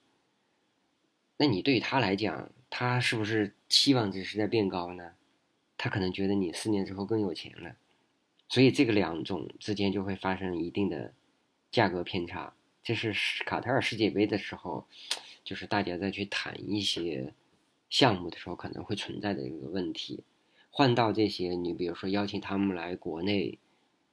[1.38, 5.14] 那你对于他来讲，他是不是期望值是在变高呢？
[5.80, 7.76] 他可能觉得你四年之后更有钱了，
[8.48, 11.12] 所以这个两种之间就会发生一定的。
[11.72, 12.54] 价格偏差，
[12.84, 13.14] 这是
[13.46, 14.86] 卡塔尔世界杯的时候，
[15.44, 17.34] 就是大家再去谈一些
[17.90, 20.24] 项目的时候可能会存在的一个问题。
[20.70, 23.58] 换到这些，你比如说邀请他们来国内，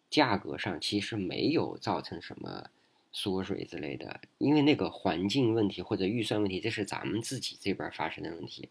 [0.09, 2.71] 价格上其实没有造成什么
[3.11, 8.69] 缩水之类的，因为那个环境问题或者预算问题，这是咱们自己这边发生的问题，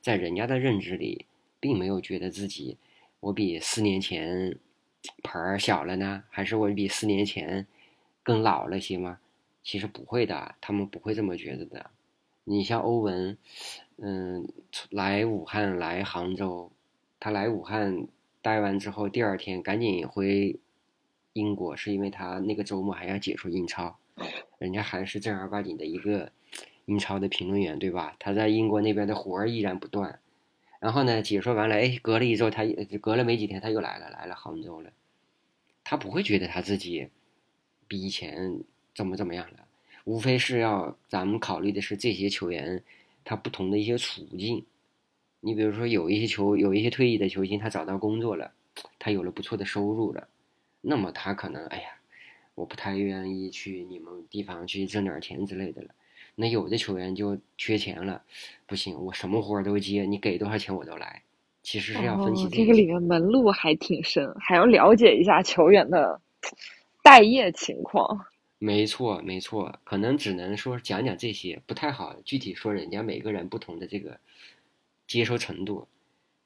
[0.00, 1.26] 在人家的认知里，
[1.60, 2.78] 并没有觉得自己
[3.20, 4.56] 我比四年前
[5.22, 7.66] 盆儿小了呢，还是我比四年前。
[8.30, 9.18] 更老了些吗？
[9.64, 11.90] 其实不会的，他们不会这么觉得的。
[12.44, 13.36] 你像欧文，
[13.96, 14.48] 嗯，
[14.88, 16.70] 来武汉来杭州，
[17.18, 18.06] 他来武汉
[18.40, 20.60] 待完之后，第二天赶紧回
[21.32, 23.98] 英国，是因为他那个周末还要解说英超，
[24.58, 26.30] 人家还是正儿八经的一个
[26.84, 28.14] 英超的评论员，对吧？
[28.20, 30.20] 他在英国那边的活儿依然不断。
[30.78, 32.64] 然后呢，解说完了，哎，隔了一周，他
[33.00, 34.92] 隔了没几天他又来了，来了杭州了。
[35.82, 37.10] 他不会觉得他自己。
[37.90, 38.60] 比以前
[38.94, 39.56] 怎么怎么样了？
[40.04, 42.80] 无非是要咱们考虑的是这些球员
[43.24, 44.64] 他不同的一些处境。
[45.40, 48.52] 你比如说，有一些球，有一些退役的球星，他找到工作了，
[49.00, 50.28] 他有了不错的收入了，
[50.80, 51.88] 那么他可能，哎呀，
[52.54, 55.88] 我不太愿意去你们地方去挣点钱之类的了。
[56.36, 58.22] 那有的球员就缺钱了，
[58.66, 61.22] 不行，我什么活都接，你给多少钱我都来。
[61.62, 66.20] 其实是要分析这个里面门路还挺深，还要了解一下球员的。
[67.02, 68.26] 待业情况，
[68.58, 74.20] 没错没错，可能只能说讲讲这些，不太好具体说人家每个人不同的这个
[75.06, 75.88] 接受程度。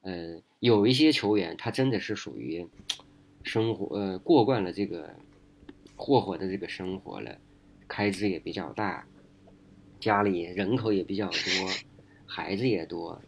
[0.03, 2.69] 嗯，有一些球员他真的是属于
[3.43, 5.15] 生活呃过惯了这个
[5.97, 7.39] 霍霍的这个生活了，
[7.89, 9.07] 开支也比较大，
[10.01, 11.71] 家里人口也比较多，
[12.27, 13.21] 孩子也多，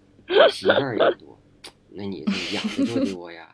[0.51, 1.39] 媳妇儿也多，
[1.91, 3.46] 那你这养的就多呀。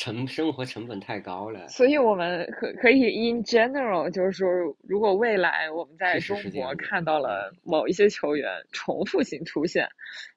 [0.00, 4.48] 成生活成本太高了，所以我们可可以 in general，就是说，
[4.88, 9.86] 如果未来我们在中国看到了某一些球员重复性出现，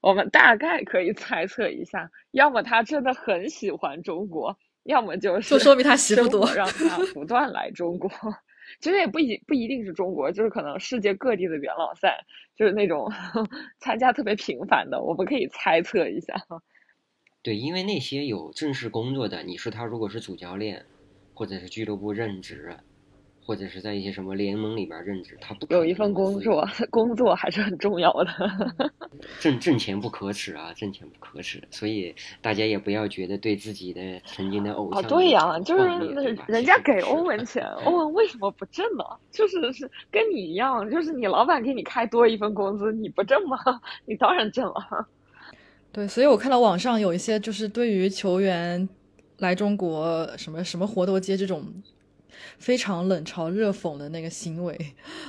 [0.01, 4.53] 我们大概可以猜测一下，要么他真的很喜欢中国，
[4.83, 8.11] 要么就是就说明他媳妇多，让他不断来中国。
[8.81, 12.19] 其实也不一不一定是中国，就是可能世界各地的元老赛，
[12.57, 13.09] 就是那种
[13.79, 16.33] 参加特别频繁的，我们可以猜测一下。
[17.43, 20.85] 对，因为那些有正式工作的，你说他如果是主教练，
[21.33, 22.77] 或者是俱乐部任职，
[23.45, 28.91] 或者是在一些什么联盟里边任职，他不有一份工作，工作还是很重要的。
[29.41, 35.01] 挣挣钱不可耻啊，挣钱不可耻，所以大家也不要觉得对自己的曾经的偶像。
[35.03, 39.03] 哦，对呀，就是人家给欧文钱，欧文为什么不挣呢？
[39.31, 43.57] 就是是跟你一样，就是你老板给你开多一份工资，你不挣吗？
[44.07, 45.07] 你当然挣了。
[45.93, 48.89] 对，所以我看到网上有一些就是对于球员
[49.37, 51.63] 来中国什么什么活都接这种
[52.57, 54.75] 非常冷嘲热讽的那个行为，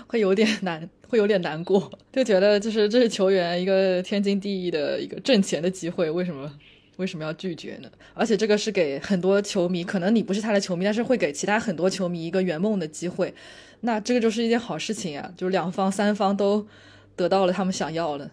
[0.06, 6.50] 会有点难，会有点难过，就觉得就是这是球员一个天经地义的一个挣钱的机会，为什么
[6.96, 7.90] 为什么要拒绝呢？
[8.14, 13.34] 而且这个是给很多球迷，可能你不是他的球迷，但是会给其他很多球迷一个圆梦的机会，
[13.80, 16.66] 那这个就是一件好事情啊，就是两方三方都
[17.14, 18.30] 得到了他们想要的。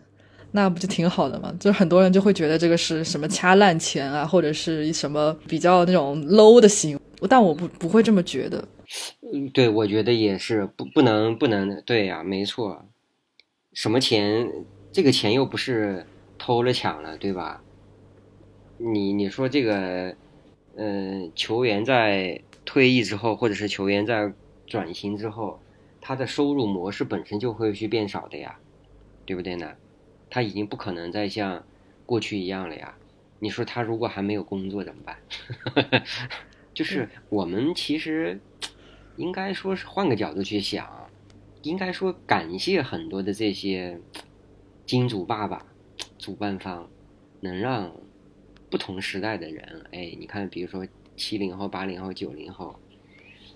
[0.51, 1.53] 那不就挺好的吗？
[1.59, 8.67] 就是很多人就会觉得这个是什么掐烂钱啊，或者是什么比较那种 low 的行为，但我不不会这么觉得。
[9.33, 12.85] 嗯，对，我觉得也是不不能不能对呀，没错。
[13.73, 14.51] 什么钱？
[14.91, 16.05] 这个钱又不是
[16.37, 17.63] 偷了抢了，对吧？
[18.77, 20.13] 你你说这个，
[20.75, 24.33] 嗯，球员在退役之后，或者是球员在
[24.67, 25.61] 转型之后，
[26.01, 28.57] 他的收入模式本身就会去变少的呀，
[29.25, 29.71] 对不对呢？
[30.31, 31.63] 他已经不可能再像
[32.07, 32.97] 过去一样了呀！
[33.39, 36.03] 你说他如果还没有工作怎么办？
[36.73, 38.39] 就是我们其实
[39.17, 41.09] 应该说是换个角度去想，
[41.63, 43.99] 应该说感谢很多的这些
[44.85, 45.65] 金主爸爸、
[46.17, 46.89] 主办方，
[47.41, 47.93] 能让
[48.69, 52.79] 不同时代的人，哎，你看，比如说七零后、八零后、九零后，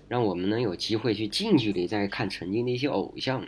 [0.09, 3.47] 让我们能有机会去近距离再看曾经的一些偶像呢？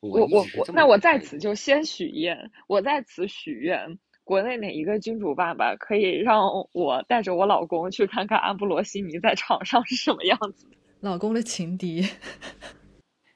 [0.00, 10.66] 我我我，那我在此就先许愿，我在此许愿，国内哪一个君主爸爸可以让我带着我老公去看看安布罗西尼在场上是什么样子？
[11.00, 12.06] 老公的情敌，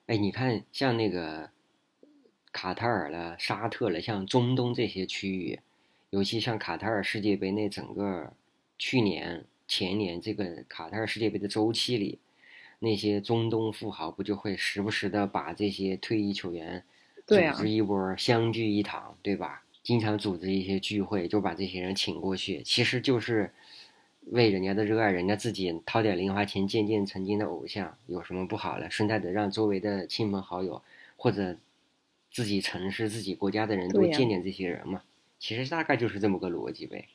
[0.06, 1.50] 哎，你看像那个
[2.52, 5.60] 卡塔尔了、沙特了，像中东这些区域，
[6.10, 8.32] 尤其像卡塔尔世界杯那整个
[8.78, 12.18] 去年、前年这个卡塔尔世界杯的周期里，
[12.84, 16.84] 那些中东富豪不就会时不时的把这些退役球员
[17.26, 19.64] 组织一波相聚一堂，对吧？
[19.82, 23.50] 经常组织一些聚会，就把这些人请过去，其实就是
[24.26, 28.90] 为人家的热爱，人家自己掏点零花钱见见曾经的偶像，有什么不好了？
[28.90, 30.82] 顺带的让周围的亲朋好友
[31.16, 31.56] 或者
[32.30, 35.02] 自己城市、自己国家的人多见见这些人嘛。
[35.38, 37.08] 其实大概就是这么个逻辑呗，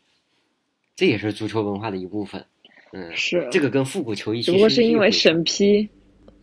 [0.95, 2.45] 这也是足球文化的一部分。
[2.94, 5.88] 嗯，是这个跟复古球衣只不过是因为审批，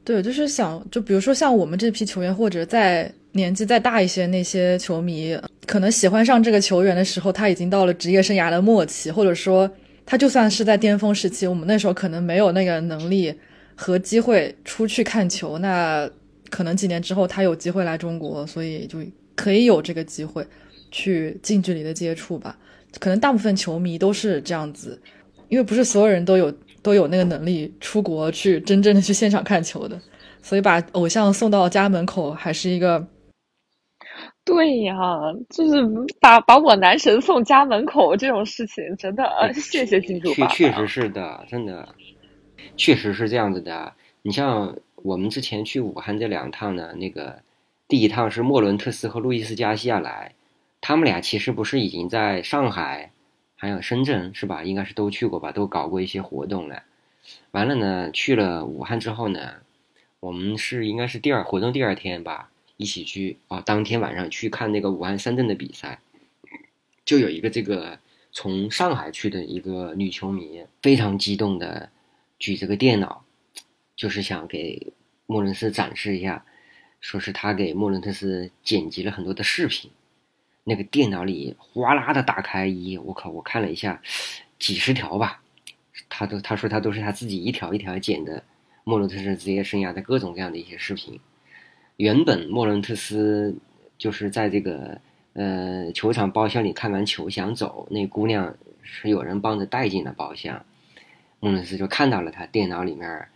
[0.04, 5.36] 对，就是想，就比如说像我们这批球员，或者在年纪再大一些那些球迷，
[5.66, 9.68] 可能喜欢上这个球员的时候，他已经到了职业生涯的末期，或者说
[10.04, 13.34] 他就算是在巅峰时期，我们那时候可能没有那个能力
[13.74, 16.08] 和机会出去看球，那
[16.48, 19.00] 可能几年之后他有机会来中国，所以就
[19.34, 20.46] 可以有这个机会
[20.92, 22.56] 去近距离的接触吧。
[23.00, 24.98] 可能大部分球迷都是这样子，
[25.48, 30.00] 因为不是所有人都有都有那个能力出国去真正的去现场看球的，
[30.42, 33.06] 所以把偶像送到家门口还是一个
[34.44, 34.94] 对呀，
[35.50, 35.82] 就是
[36.20, 40.52] 把把我男神送家门口这种事情，真的，呃谢谢金主爸爸。
[40.54, 41.88] 确确实是的，真的，
[42.76, 43.92] 确实是这样子的。
[44.22, 47.40] 你像我们之前去武汉这两趟呢，那个
[47.88, 50.32] 第一趟是莫伦特斯和路易斯加西亚来，
[50.80, 53.10] 他们俩其实不是已经在上海，
[53.56, 54.62] 还有深圳是吧？
[54.62, 56.84] 应该是都去过吧，都搞过一些活动了。
[57.50, 59.56] 完了呢，去了武汉之后呢，
[60.20, 66.00] 我们是应该是第二活动第二天吧，一起去啊，当天晚上去看那个武汉三镇的比赛，
[67.04, 67.98] 就有一个这个
[68.30, 71.90] 从上海去的一个女球迷，非常激动的
[72.38, 73.24] 举着个电脑，
[73.96, 74.92] 就是想给
[75.26, 76.44] 莫伦斯展示一下，
[77.00, 79.90] 说是他给莫伦特斯剪辑了很多的视频，
[80.68, 84.02] 那个电脑里哗啦的打开一，我靠，我看了一下，
[84.58, 85.40] 几十条吧，
[86.08, 88.42] 他都他说他都是他自己一条一条剪的
[88.82, 91.20] 莫伦特斯职业生涯的各种各样的一些视频。
[91.96, 93.56] 原本莫伦特斯
[93.96, 95.00] 就是在这个
[95.34, 100.64] 呃球场包厢里看完球想走，那姑娘是有人帮着带进了包厢，
[101.38, 103.28] 莫伦特斯就看到了他电脑里面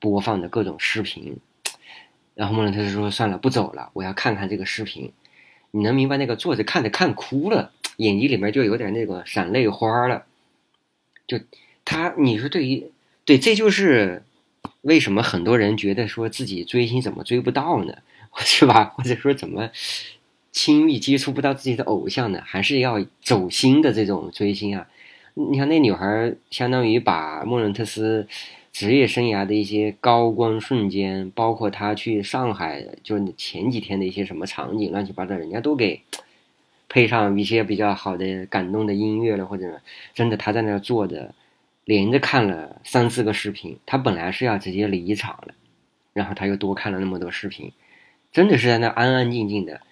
[0.00, 1.38] 播放的各种视频，
[2.34, 5.12] 然后莫伦特斯说算了不走了，我要看看这个视频。
[5.74, 10.24] 你能明白那个作者看着看哭了，眼睛里面就有点那个闪泪花了，
[11.26, 11.40] 就
[11.84, 12.92] 他你说对于
[13.24, 14.22] 对这就是
[14.82, 17.94] 为什么很多人觉得说自己追星怎么追不到呢？
[18.38, 18.84] 是吧？
[18.96, 19.70] 或者说怎么
[20.52, 22.40] 轻易接触不到自己的偶像呢？
[22.44, 24.86] 还是要走心的这种追星啊？
[25.34, 28.28] 你看那女孩，相当于把莫伦特斯
[28.74, 36.00] 职业生涯的一些高光瞬间，包括他去上海，就是前几天的一些什么场景，乱七八糟，人家都给
[36.88, 39.80] 配上一些比较好的感动的音乐了，或者
[40.12, 41.32] 真的他在那儿坐着，
[41.84, 43.78] 连着看了三四个视频。
[43.86, 45.54] 他本来是要直接离场了，
[46.12, 47.70] 然后他又多看了那么多视频，
[48.32, 49.82] 真的是在那安安静静的，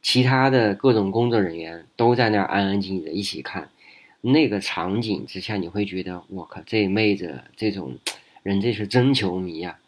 [0.00, 3.68] 其他的各种工作人员都在那儿安安静静的一起看。
[4.20, 7.98] 那个场景之下，你会觉得我靠，这妹子这种
[8.48, 9.78] 人这是真球迷呀、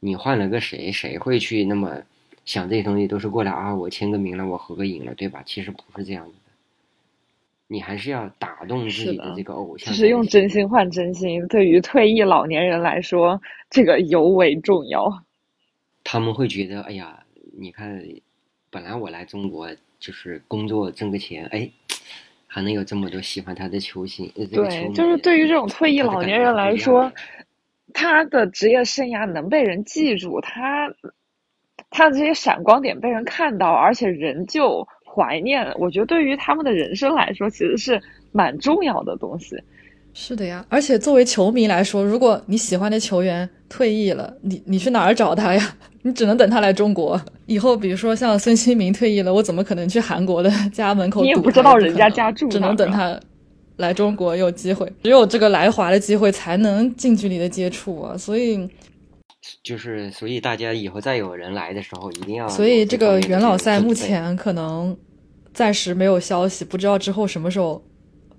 [0.00, 2.02] 你换了个谁，谁会去那么
[2.44, 3.06] 想这些东西？
[3.06, 5.40] 都是过来啊，我签个名了，我合个影了，对吧？
[5.46, 6.52] 其实不是这样子的，
[7.68, 9.92] 你还是要打动自己的的这个偶像。
[9.92, 13.40] 就是用真心换真心，对于退役老年人来说，
[13.70, 15.22] 这个尤为重要。
[16.02, 17.22] 他们会觉得，哎呀，
[17.56, 18.04] 你看，
[18.68, 21.70] 本来我来中国就是工作挣个钱，哎，
[22.48, 27.12] 还能有这么多喜欢他的球星，对，就是对于这种退役老年人来说的，
[27.94, 30.90] 他的职业生涯能被人记住，他
[31.90, 38.00] 他的这些闪光点被人看到，而且仍旧怀念，我觉得对于他们的人生来说，其实是
[38.32, 39.56] 蛮重要的东西。
[40.14, 45.62] 是的呀，而且作为球迷来说，如果你喜欢的球员退役了，你你去哪儿找他呀？
[46.02, 47.20] 你只能等他来中国。
[47.46, 51.22] 以后比如说像孙兴民退役了，我怎么可能去韩国的家门口？
[51.22, 53.20] 你也不知道人家家住只哪儿啊能等他
[53.78, 58.16] 来中国有机会，只有这个来华的机会才能近距离的接触啊。
[58.16, 58.68] 所以，
[59.62, 64.96] 就是所以大家以后再有人来的时候，一定要所以这个元老赛目前可能
[65.54, 67.82] 暂时没有消息，不知道之后什么时候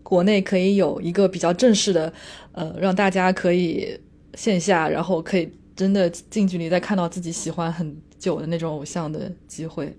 [0.03, 2.13] 国内可以有一个比较正式的，
[2.51, 3.99] 呃，让大家可以
[4.35, 9.95] 线下，然后可以真的近距离再看到自己喜欢很久的那种偶像的机会。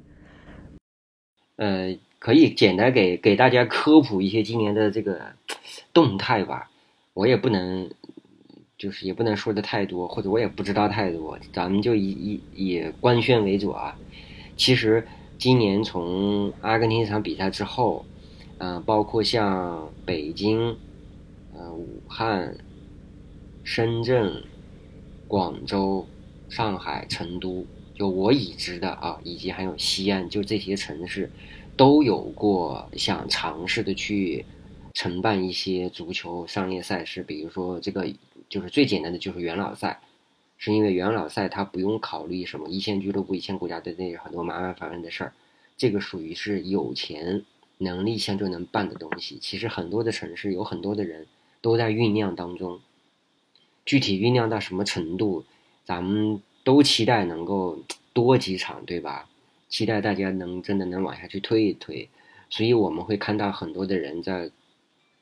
[1.57, 5.20] 呃，可以简单给给大家科普一些今年的这个
[5.92, 6.70] 动态吧。
[7.14, 7.90] 我也不能，
[8.78, 11.38] 就是也不能说的太多，或者我也不知道太多。
[11.52, 13.96] 咱们就以以以官宣为主啊。
[14.54, 15.06] 其实
[15.38, 18.04] 今年从阿根廷这场比赛之后，
[18.58, 20.76] 嗯，包括像北京、
[21.54, 22.54] 呃武汉、
[23.64, 24.44] 深圳、
[25.26, 26.06] 广州、
[26.50, 31.30] 上海、成都，就我已知的啊，以及还有西安，就这些城市，
[31.80, 34.44] 都有过想尝试的去。
[34.92, 38.12] 承办一些足球商业赛事，比如说这个
[38.48, 40.00] 就是最简单的，就是元老赛，
[40.58, 45.32] 是因为元老赛它不用考虑什么一线俱乐部、一线国家队那很多麻烦烦的事儿，
[45.76, 47.44] 这个属于是有钱
[47.78, 49.38] 能力相就能办的东西。
[49.40, 51.28] 其实很多的城市有很多的人
[51.62, 52.80] 都在酝酿当中，
[53.86, 55.44] 具体酝酿到什么程度，
[55.84, 57.78] 咱们都期待能够
[58.12, 59.28] 多几场，对吧？
[59.70, 62.10] 期待大家能真的能往下去推一推，
[62.50, 64.50] 所以我们会看到很多的人在。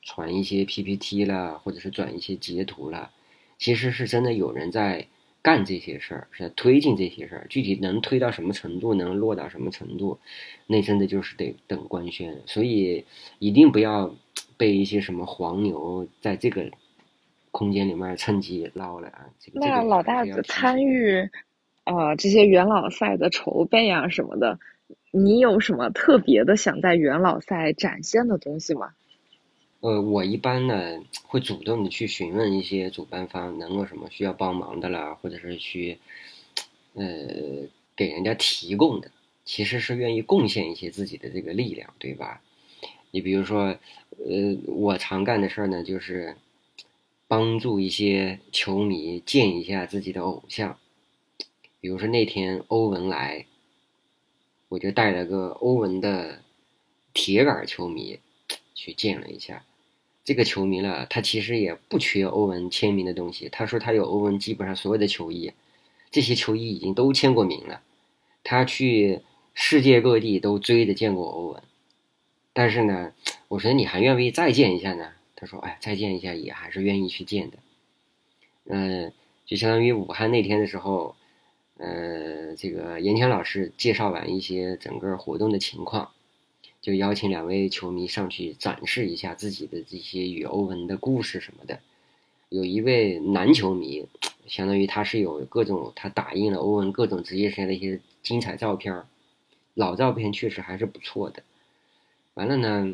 [0.01, 3.11] 传一些 PPT 了，或者是转一些截图了，
[3.59, 5.05] 其实是真的有人在
[5.41, 7.47] 干这些事儿，是在推进这些事儿。
[7.49, 10.17] 具体能推到什么程度，能落到什么程度，
[10.67, 12.41] 那真的就是得等官宣。
[12.45, 13.05] 所以
[13.39, 14.15] 一定不要
[14.57, 16.71] 被一些什么黄牛在这个
[17.51, 19.29] 空间里面趁机捞了啊！
[19.53, 21.29] 那老大子参与
[21.89, 24.59] 呃这些元老赛的筹备啊什么的，
[25.11, 28.93] 你有什么特别的想在元老赛展现的东西吗？
[29.81, 35.97] 呃，我一般呢会主动的去询问一些主办方能有什么需要帮忙的啦，或者是去
[36.93, 37.03] 呃
[37.95, 39.09] 给人家提供的，
[39.45, 42.41] 其实是愿意贡献一些自己的这个力量，对吧？
[43.11, 43.77] 你比如说，
[44.17, 46.35] 呃，我常干的事儿呢，就是
[47.27, 50.77] 帮助一些球迷见一下自己的偶像，
[51.81, 53.45] 比如说那天欧文来，
[54.67, 56.41] 我就带了个欧文的
[57.13, 58.19] 铁杆球迷
[58.75, 59.63] 去见了一下。
[60.23, 63.49] 这个球迷了，他其实也不缺欧文签名的东西。
[63.49, 65.53] 他说他有欧文基本上所有的球衣，
[66.11, 67.81] 这些球衣已经都签过名了。
[68.43, 69.21] 他去
[69.53, 71.63] 世界各地都追着见过欧文，
[72.53, 73.13] 但是呢，
[73.47, 75.13] 我说你还愿不愿意再见一下呢？
[75.35, 77.57] 他说，哎，再见一下也还是愿意去见的。
[78.65, 79.11] 嗯，
[79.45, 81.15] 就相当于武汉那天的时候，
[81.79, 86.11] 呃，这个严强老师介绍完一些整个活动的情况。
[86.81, 91.79] 就邀请两位球迷上去展示一下自己的这些与欧文的故事什么的。
[92.47, 94.07] 有一位男球迷，
[94.47, 99.03] 相当于他是有各种他打印了欧文各种职业生涯的一些精彩照片
[99.73, 101.43] 老照片确实还是不错的。
[102.33, 102.93] 完了呢，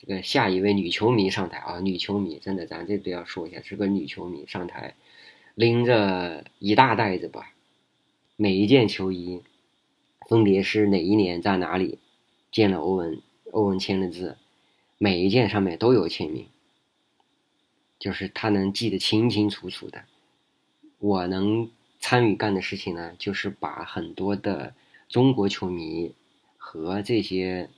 [0.00, 4.94] 这个下一位女球迷上台啊，女球迷真的咱这都要说一下，是个女球迷上台，
[5.56, 7.52] 拎着一大袋子吧，
[8.36, 9.42] 每一件球衣
[10.28, 11.98] 分别是哪一年在哪里。
[12.52, 13.20] 见了欧文，
[13.50, 14.38] 欧文签的字，
[14.96, 16.46] 每一件上面都有签名，
[17.98, 20.04] 就是他能记得清清楚楚的。
[20.98, 21.70] 我能
[22.00, 24.74] 参与干的事情呢，就是把很多的
[25.08, 26.14] 中国球迷
[26.56, 27.68] 和这些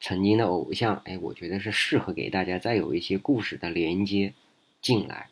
[0.00, 4.32] 曾经的偶像，哎，我觉得是适合给大家再有一些故事的连接
[4.80, 5.28] 进来。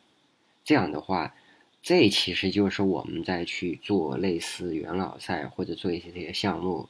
[0.63, 1.33] 这样的话，
[1.81, 6.87] 这其实就是我们在去做类似元老赛或者做一些这些项目。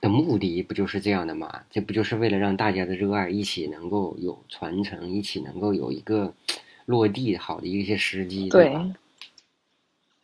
[0.00, 1.62] 的目的不就是这样的吗？
[1.70, 6.34] 这不就是为了让大家的热爱一起能够有传承，一起能够有一个
[6.86, 8.92] 落地好的一些时机，对吧？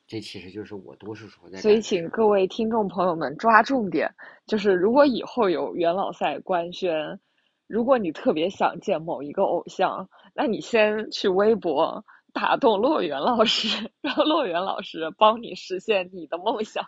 [0.08, 1.60] 这其实就是我多数时候在。
[1.60, 4.12] 所以，请各位听众朋友们抓重点，
[4.46, 7.20] 就是如果以后有元老赛官宣，
[7.68, 16.84] 如果你特别想见某一个偶像，那你先去微博打动洛源老师， 让洛源老师帮你实现你的梦想。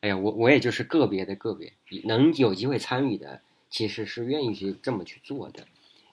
[0.00, 1.72] 哎呀，我我也就是个别的个别
[2.04, 3.40] 能有机会参与的，
[3.70, 5.64] 其实是愿意去这么去做的，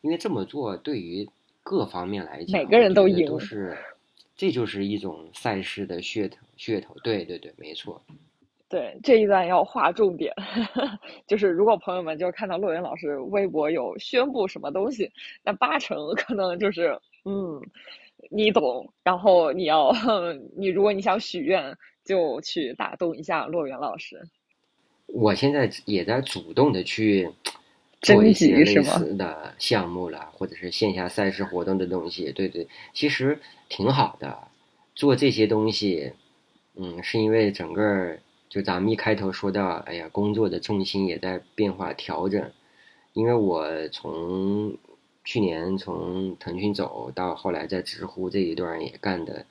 [0.01, 1.29] 因为这么做对于
[1.61, 3.77] 各方面来讲，每个人都赢，都是，
[4.37, 6.95] 这就是一种赛事的噱头噱头。
[7.03, 8.01] 对对对，没错。
[8.69, 10.33] 对这一段要划重点，
[11.27, 15.11] 就是如果朋友们就看到洛云老师微博有宣布什么东西，
[15.43, 17.61] 那八成可能就是嗯，
[18.29, 18.91] 你懂。
[19.03, 19.91] 然后你要
[20.57, 21.77] 你如果你想许愿。
[22.03, 24.23] 就去打动一下洛源老师。
[25.05, 27.29] 我现在也在主动的去
[28.01, 32.31] 做一些类似的项目了，或者是线下赛事活动的东西。
[32.31, 34.35] 对对，其实挺好的。
[34.95, 36.13] 做这些东西，
[36.75, 38.17] 嗯，是因为整个
[38.49, 42.51] 就咱们一开头说到，哎呀，工作的重心也在变化调整。
[43.13, 44.75] 因为我从
[45.23, 49.45] 去年从腾讯走到后来在知乎这一段也干的。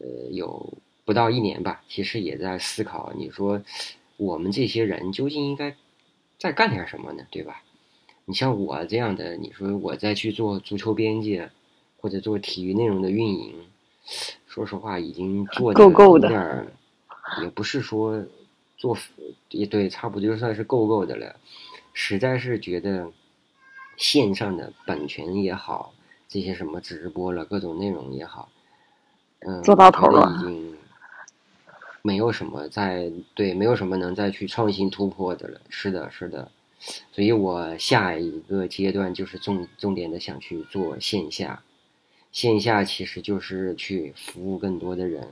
[0.00, 0.72] 呃，有
[1.04, 3.62] 不到一年吧，其实也在思考，你说
[4.16, 5.76] 我们这些人究竟应该
[6.38, 7.26] 再干点什么呢？
[7.30, 7.62] 对吧？
[8.24, 11.42] 你像我这样的，你说我再去做足球编辑，
[11.98, 13.66] 或者做体育内容的运营，
[14.46, 16.66] 说实话，已经做够够的，
[17.42, 18.24] 也不是说
[18.78, 18.96] 做
[19.50, 21.36] 也对，差不多就算是够够的了。
[21.92, 23.12] 实在是觉得
[24.02, 25.94] 线上的版权也好，
[26.26, 28.48] 这些什么直播了，各种内容也好，
[29.38, 30.76] 嗯，做到头了，已经
[32.02, 35.60] 没有什么再对，没有什么能再去创新突破的了。
[35.68, 36.50] 是的，是的。
[37.12, 41.62] 所以我下一个阶段就是重重点的想去做线下，
[42.32, 45.28] 线下其实就是去服务更多的人，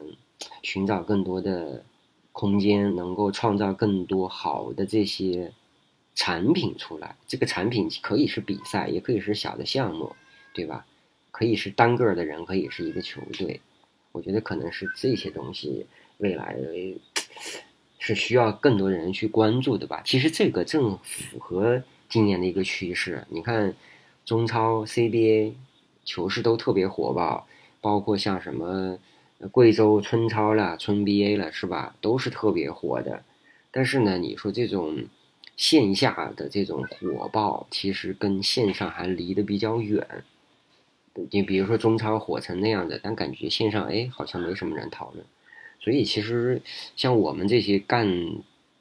[0.62, 1.82] 寻找更多的
[2.30, 5.52] 空间，能够创造更多好的这些
[6.14, 7.16] 产品出来。
[7.26, 10.14] 这个产品可以是比赛，也可以是小的项目，
[10.52, 10.86] 对吧？
[11.30, 13.60] 可以是单个的人，可以是一个球队。
[14.12, 15.86] 我觉得可能是这些东西
[16.18, 16.56] 未来。
[18.02, 20.00] 是需要更多的人去关注的吧？
[20.06, 23.26] 其实这个正符合今年的一个趋势。
[23.28, 23.74] 你看，
[24.24, 25.52] 中超、CBA
[26.06, 27.46] 球市都特别火爆，
[27.82, 28.98] 包括像什么
[29.52, 31.94] 贵州春超了、春 BA 了，是吧？
[32.00, 33.22] 都是特别火的。
[33.70, 35.04] 但是呢，你说这种
[35.60, 40.24] 线下的这种火爆，其实跟线上还离得比较远。
[41.30, 45.22] 你比如说中超火成那样的，但感觉线上哎好像没什么人讨论。
[45.78, 46.62] 所以，其实
[46.96, 48.08] 像我们这些干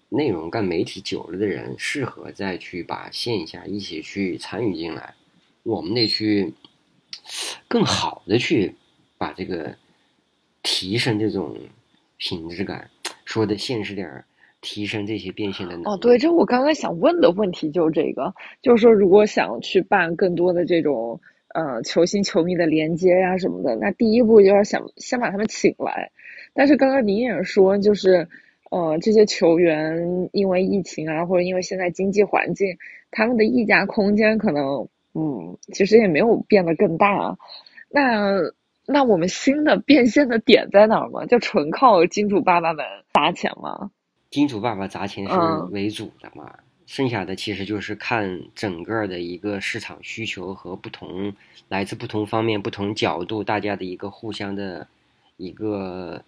[0.08, 5.16] 内容、干媒体久了的人，适合再去把线下一起去参与进来。
[5.64, 6.54] 我们得去
[7.68, 8.76] 更好的去
[9.18, 9.76] 把这个
[10.64, 11.60] 提升这种
[12.16, 12.90] 品质感，
[13.26, 14.26] 说的现实点儿，
[14.62, 15.86] 提升这些变现的能力。
[15.88, 21.22] 哦，对，这我刚刚想问的问题就是这个，就是说，如果想去办更多的这种
[21.54, 26.12] 呃球星、球迷的连接呀什么的，那第一步就是想先把他们请来。
[26.54, 28.28] 但是刚刚您也说，就是，
[28.72, 32.78] 呃，这些球员因为疫情啊，或者因为现在经济环境，
[33.12, 37.38] 他们的溢价空间可能，嗯，其实也没有变得更大。
[37.90, 38.34] 那
[38.86, 41.26] 那我们新的变现的点在哪儿吗？
[41.28, 43.92] 就纯靠金主爸爸们砸钱吗？
[44.30, 45.34] 金主爸爸砸钱是
[45.72, 51.34] 为主的嘛，剩下的其实就是看整个的一个市场需求和不同
[51.68, 54.88] 来自不同方面、不同角度大家的一个互相的
[55.38, 56.24] 一个。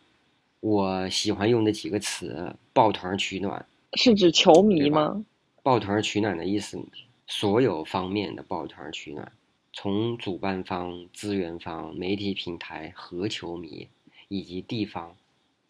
[0.63, 3.65] 我喜欢用的几个词：抱团取暖，
[3.97, 5.25] 是指球迷吗？
[5.63, 6.79] 抱团取暖的意思，
[7.25, 9.31] 所有方面的抱团取暖，
[9.73, 13.87] 从主办方、资源方、媒体平台和球迷
[14.27, 15.15] 以及地方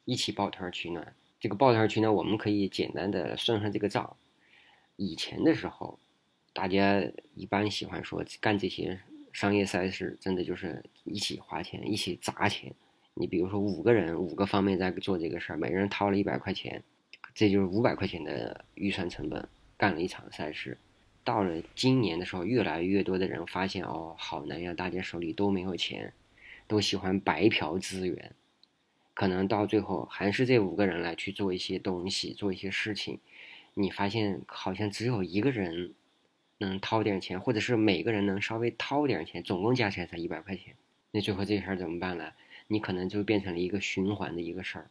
[0.03, 1.13] 一起抱团取暖。
[1.41, 4.15] 这个抱团取暖，我们可以简单的算算这个账。
[4.95, 5.97] 以前的时候，
[6.53, 9.01] 大家一般喜欢说干这些
[9.33, 12.71] 商业赛事，真的就是一起花钱，一起砸钱。
[13.15, 16.83] 你比如说五个人，五个方面在做这个事儿，每个人掏了一百块钱，
[17.33, 20.77] 这就是五百块钱的预算成本，干了一场赛事。
[21.23, 26.13] 到了今年的时候，越来越多的人发现哦，好难呀，大家手里都没有钱，
[26.67, 28.31] 都喜欢白嫖资源，
[29.13, 33.19] 可能到最后还是这五个人来去做一些东西，做一些事情。
[33.73, 35.93] 你发现好像只有一个人
[36.57, 40.75] 能掏点钱，或者是每个人能稍微掏点钱，总共加起来才一百块钱。
[41.11, 42.31] 那最后这事儿怎么办呢？
[42.67, 44.89] 你可能就变成了一个循环的一个事儿，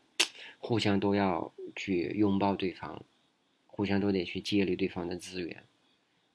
[0.58, 3.02] 互相都要去拥抱对方，
[3.66, 5.62] 互相都得去借力对方的资源，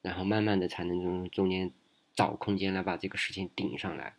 [0.02, 1.72] 然后慢慢的才能从中间
[2.16, 4.16] 找空间来把这个事情顶上来。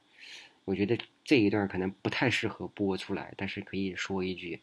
[0.64, 0.97] 我觉得
[1.27, 4.61] 这一段可能不太适合播出来，但是可以说一句：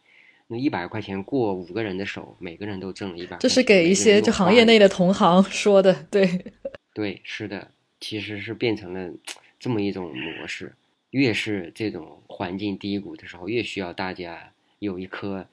[0.47, 3.38] 那一百块钱过五个人的手，每个人都挣了一百。
[3.38, 6.45] 这是给一些就行业内的同行 说的，对，
[6.95, 9.14] 对，是的，其实是变成了
[9.59, 10.74] 这么一种模式。
[11.11, 15.45] 越是这种环境低谷的时候，越需要大家有一颗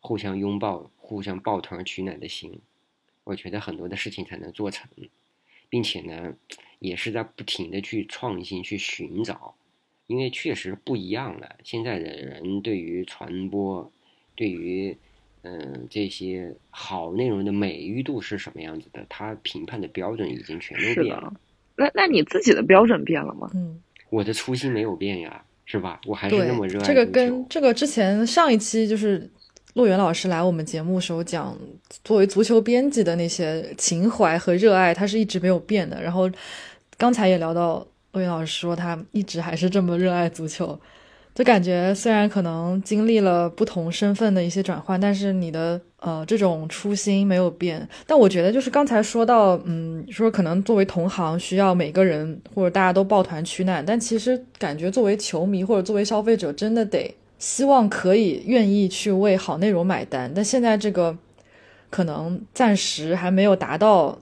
[0.00, 2.60] 互相拥抱、互相抱团取暖的心。
[3.24, 4.88] 我觉得很多的事情才能做成，
[5.68, 6.34] 并且呢，
[6.80, 9.54] 也是在不停的去创新、去寻找，
[10.06, 11.56] 因为确实不一样了。
[11.64, 13.90] 现在的人对于传播、
[14.34, 14.96] 对于
[15.42, 21.32] 嗯这些好内容的美誉度是什么样子的，他评判的标准已经全都变了。
[21.76, 23.50] 那那你自己的标准变了吗？
[23.54, 23.80] 嗯。
[24.08, 26.00] 我的初心没有变呀，是吧？
[26.06, 29.28] 我还是那么热爱这个跟这个之前上一期就是
[29.74, 31.58] 陆源老师来我们节目时候讲，
[32.04, 36.00] 作为足球编辑的那些情怀和热爱，他是一直没有变的。
[36.00, 36.30] 然后
[36.96, 37.84] 刚才也聊到
[38.20, 40.78] 魏老师说，他一直还是这么热爱足球。
[41.34, 47.86] 就感觉虽然可能经历了不同身份的一些转换，但是你的呃这种初心没有变。
[48.06, 61.14] 但我觉得就是刚才说到，嗯，说可能作为同行需要每个人或者大家都抱团取暖，但其实感觉作为球迷或者作为消费者，真的得希望可以愿意去为好内容买单，但现在这个
[61.90, 64.18] 可能暂时还没有达到，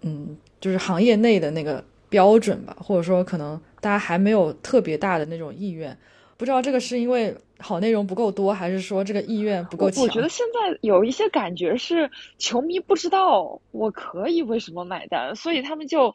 [0.00, 1.84] 嗯，就是行业内的那个
[2.14, 5.98] 标准吧，或者说可能大家还没有特别大的那种意愿。
[6.36, 10.04] 不知道这个是因为好内容不够多，还是说这个意愿不够强？
[10.04, 12.08] 我觉得现在有一些感觉是
[12.38, 16.14] 球迷不知道我可以为什么买单，所以他们就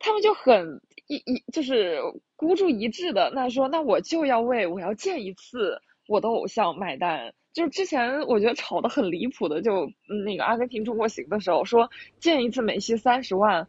[0.00, 2.00] 他们就很一一就是
[2.34, 7.32] 孤注一掷的，那说那我就要为我要见一次我的偶像买单。
[7.52, 9.88] 就是之前我觉得吵得很离谱的，就
[10.24, 13.68] 那个阿根廷中国行的时候说见一次梅西三十万。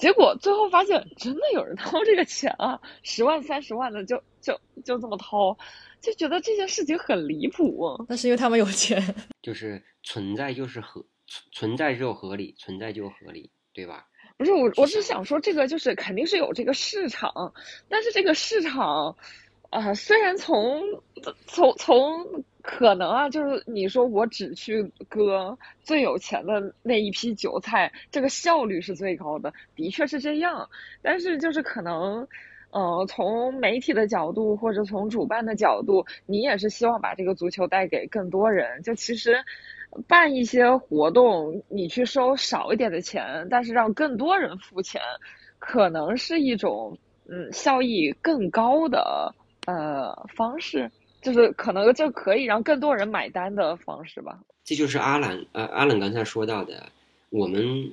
[0.00, 5.56] 结果最后发现，真的有人掏这个钱啊，十万、三十万的就就就这么掏，
[6.00, 8.02] 就觉得这件事情很离谱。
[8.08, 11.04] 那是因为他们有钱，就是存在就是合
[11.52, 14.06] 存在就合理，存在就合理，对吧？
[14.38, 17.52] 不是我，我是想说这个就是肯定是有这个市场，
[17.90, 19.14] 但是这个市场
[19.70, 20.82] 啊，虽然从
[21.46, 22.44] 从从。
[22.62, 30.68] 可能啊，就是你说我只去割最有钱的那一批韭菜，这个效率是最高的，的确是这样。
[31.00, 32.28] 但是就是可能，
[32.70, 38.82] 呃，从媒体的角度或者从主办的角度，你也是希望把这个足球带给更多人。
[38.82, 39.42] 就其实
[40.06, 45.00] 办一些活动，你去收少一点的钱，但是让更多人付钱，
[45.58, 49.34] 可能是一种嗯效益更高的
[49.74, 50.90] 呃方式。
[51.22, 54.40] 就是可能就可以让更多人买单的方式吧。
[54.64, 56.90] 这就是阿兰呃阿冷刚才说到的，
[57.28, 57.92] 我们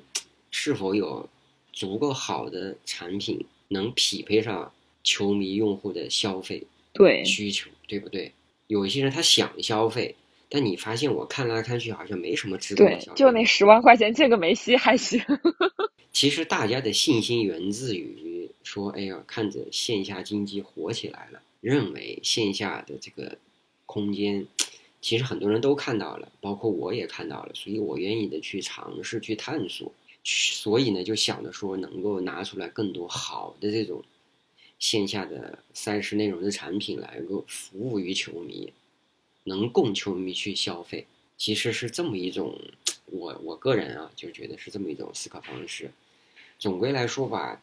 [0.50, 1.28] 是否有
[1.74, 4.72] 足够好的产品能匹配上
[5.04, 8.32] 球迷用户的消费对需求，对不对？
[8.68, 10.16] 有一些人他想消费，
[10.48, 15.22] 但你发现我看来看去好像没什么值得消费，就那十万块钱借个梅西还行。
[16.14, 21.42] 其实大家的信心源自于说，哎呀，看着线下经济火起来了。
[21.68, 23.38] 认为线下的这个
[23.86, 24.48] 空间，
[25.02, 29.92] 其实很多人都看到了，包括我也看到了，所以我愿意的去尝试去探索，
[30.24, 34.02] 所以呢，就想着说能够拿出来更多好的这种
[34.80, 38.72] 线下的赛事内容的产品来够服务于球迷，
[39.44, 41.06] 能供球迷去消费，
[41.38, 42.58] 其实是这么一种，
[43.08, 45.92] 我我个人啊就觉得是这么一种思考方式。
[46.58, 47.62] 总归来说吧。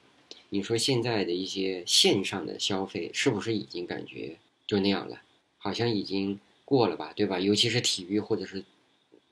[0.54, 4.36] 你说现在的一些线上的消费是不是已经感觉
[4.68, 5.20] 就那样了？
[5.58, 7.40] 好像已经过了吧，对吧？
[7.40, 8.62] 尤其是体育，或者是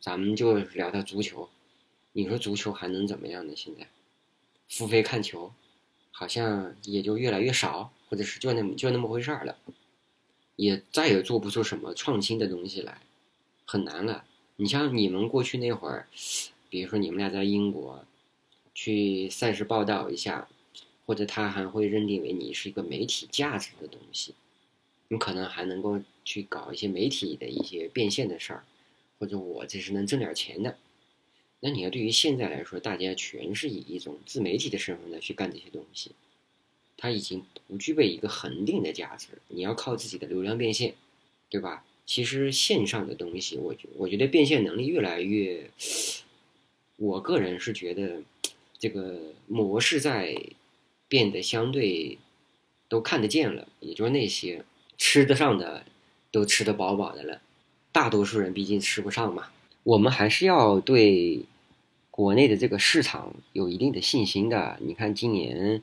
[0.00, 1.48] 咱们就聊到足球，
[2.10, 3.52] 你说足球还能怎么样呢？
[3.54, 3.86] 现在
[4.68, 5.52] 付费看球，
[6.10, 9.56] 好像也就越来越少，或者是就那么就那么回事儿了，
[10.56, 12.98] 也再也做不出什么创新的东西来，
[13.64, 14.24] 很难了。
[14.56, 16.08] 你像你们过去那会儿，
[16.68, 18.04] 比如说你们俩在英国
[18.74, 20.48] 去赛事报道一下。
[21.05, 24.34] 或者他还会认定为你是一个媒体价值的东西，
[25.09, 28.64] 你可能还能够去搞一些媒体的一些变现的事儿，
[29.18, 30.78] 或者我这是能挣点钱的。
[31.61, 36.12] 那你要对于现在来说，大家全是以一种自媒体的身份来去干这些东西，
[36.96, 39.28] 它已经不具备一个恒定的价值。
[39.48, 40.94] 你要靠自己的流量变现，
[41.50, 41.84] 对吧？
[42.07, 45.70] 其实线上的东西，我觉我觉得变现能力越来越，
[46.96, 48.22] 我个人是觉得
[48.78, 50.36] 这个模式在。
[51.12, 52.16] 变得相对
[52.88, 54.64] 都看得见了，也就是那些
[54.96, 55.84] 吃得上的
[56.30, 57.42] 都吃得饱饱的了，
[57.92, 59.48] 大多数人毕竟吃不上嘛。
[59.82, 61.42] 我们还是要对
[62.10, 64.78] 国内的这个市场有一定的信心的。
[64.80, 65.82] 你看今年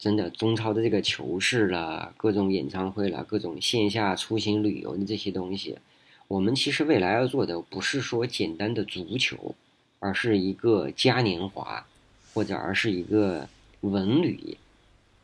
[0.00, 5.78] 真的中超的这个球市了，各种演唱会了，各种线下出行旅游的这些东西，
[6.26, 9.54] 我们其实未来要做的不是说简单的足球，
[10.00, 11.86] 而是一个嘉年华，
[12.32, 13.48] 或者而是一个。
[13.90, 14.56] 文旅，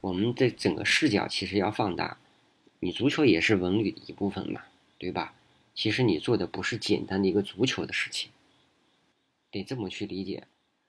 [0.01, 2.19] 我们的整个视角其实要放大，
[2.79, 4.63] 你足球也是文旅的一部分嘛，
[4.99, 5.35] 对吧？
[5.75, 8.31] 其实你做的不是简单的一个足球的事情，
[9.51, 10.47] 得这么去理解。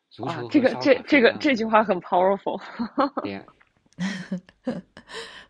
[0.10, 2.62] 足球这个这这个这句话很 powerful。
[3.22, 3.46] 对呀。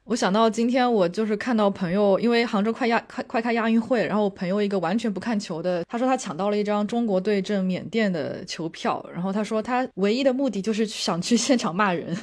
[0.04, 12.18] 我想到今天我就是看到朋友，因为杭州快亚快快开亚运会，然后我朋友一个完全不看球的，他说他抢到了一张中国队阵缅甸的球票，然后他说他唯一的目的就是想去现场骂人，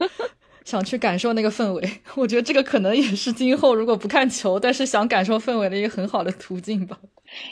[0.70, 1.90] 想去感受那个氛围。
[2.14, 6.96] 我觉得这个可能也是今后如果不看球，但是想感受氛围的一个很好的途径吧。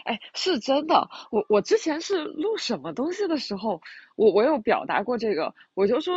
[0.05, 1.09] 哎，是真的。
[1.31, 3.81] 我我之前是录什么东西的时候，
[4.17, 5.55] 我我有表达过这个。
[5.75, 6.15] 我就说，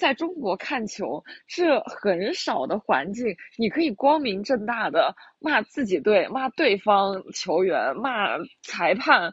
[0.00, 9.32] 在中国看球是很少的环境，你可以光明正大的骂自己队、骂对方球员、骂裁判，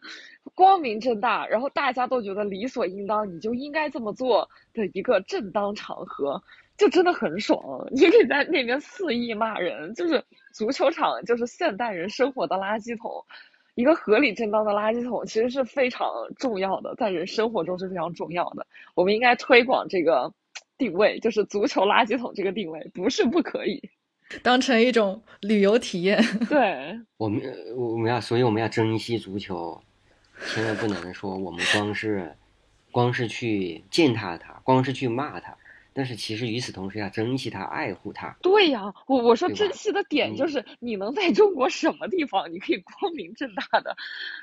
[0.53, 6.43] 光明正大，然后大家都觉得理所应当，你就应该这么做的一个正当场合。
[6.81, 13.23] 就真的很爽，你可以在那边肆意骂人，就是足球场就是现代人生活的垃圾桶，
[13.75, 18.65] 一个合理正当的垃圾桶其实是非常重要的，在人生活中是非常重要的。
[18.95, 20.33] 我们应该推广这个
[20.79, 23.79] 定位，就是足球垃圾桶这个定位，不是不可以，
[24.41, 26.19] 当成一种旅游体验。
[26.49, 27.39] 对，我们
[27.77, 29.79] 我们要，所以我们要珍惜足球，
[30.47, 32.35] 千万不能说我们光是
[32.91, 35.55] 光是去践踏它，光是去骂它。
[35.93, 38.35] 但是其实与此同时要珍惜它，爱护它。
[38.41, 43.95] 对呀，我我说珍惜的点就是，你能在中国什么地方，你可以光明正大的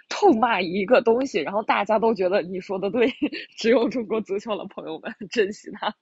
[0.09, 3.13] 痛骂一个东西，然后大家都觉得你说的对。
[3.57, 5.95] 只有中国足球了，朋友们， 珍惜它。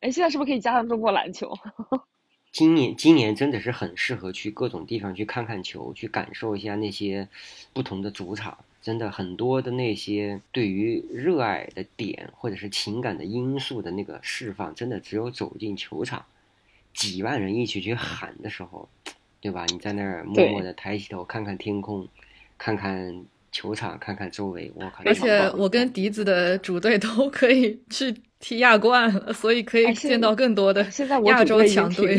[0.00, 1.52] 哎，现在是不是可以加上中国篮球？
[2.52, 7.28] 今年今年真的是很适合去各种地方去看看球，去感受一下那些
[7.72, 8.58] 不同的主场。
[8.82, 16.24] 真的很多的那些对于热爱的点，或者是情感的因素的那个释放，真的只有走进球场，
[16.92, 18.88] 几万人一起去喊的时候，
[19.40, 19.64] 对吧？
[19.68, 22.08] 你在那儿默默的抬起头看看天空，
[22.58, 25.02] 看看球场，看看周围，我靠！
[25.04, 30.84] 而且我跟笛子的主队都可以去踢亚冠了，所以可以见到更多的
[31.24, 32.18] 亚洲强队。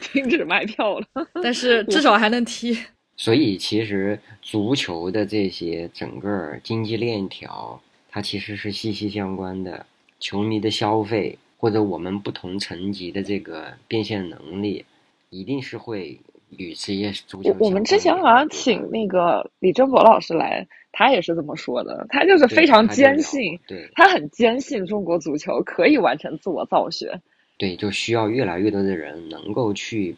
[0.00, 1.06] 停止卖票了，
[1.42, 2.76] 但是 至少还能踢。
[3.22, 9.84] 所以，其实足球的这些整个经济链条，它其实是息息相关的。
[10.18, 14.86] 球迷的消费，或者我们不同层级的这个变现能力，
[15.28, 16.18] 一定是会
[16.56, 17.54] 与职业足球。
[17.60, 22.06] 我们之前好像请那个李正博老师来，他也是这么说的。
[22.08, 27.20] 他就是非常坚信，对，他很坚信中国足球可以完成自我造血。
[27.58, 30.16] 对，就需要越来越多的人能够去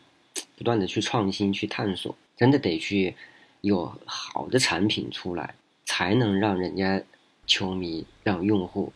[0.56, 2.14] 不断的去创新、去探索。
[2.42, 3.14] 真的得去
[3.60, 7.00] 有好的产品出来，才能让人家
[7.46, 8.92] 球迷、让用户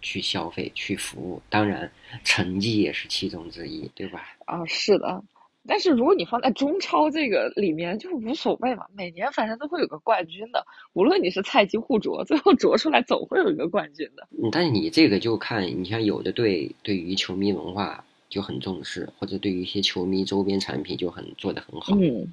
[0.00, 1.42] 去消费、去服务。
[1.50, 1.92] 当然，
[2.24, 4.34] 成绩也是其中之一，对吧？
[4.46, 5.22] 啊，是的。
[5.68, 8.86] 但是如果你放在中超这个里面，就无所谓嘛。
[8.96, 14.26] 每年反正都会有个冠军的，无论你是菜鸡互啄，最后啄出来总会有一个冠军的。
[14.50, 21.94] 但是你这个就看，你像有的队对于球迷文化就很重视，或者对于一些球迷周边产品就很做得很好。
[21.94, 22.32] 嗯。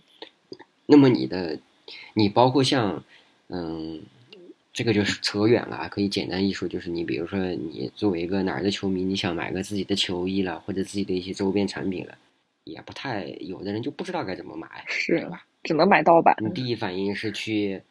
[0.87, 1.59] 那么你的，
[2.13, 3.03] 你包括像，
[3.49, 4.01] 嗯，
[4.73, 12.17] 这个就是扯远了，可以简单一说，就是你比如说你作为一个哪儿的球迷，你想买个自己的球衣了，或者自己的一些周边产品了，
[12.63, 15.45] 也不太，有的人就不知道该怎么买，是吧？
[15.63, 16.35] 只能买盗版。
[16.39, 17.81] 你第一反应是去，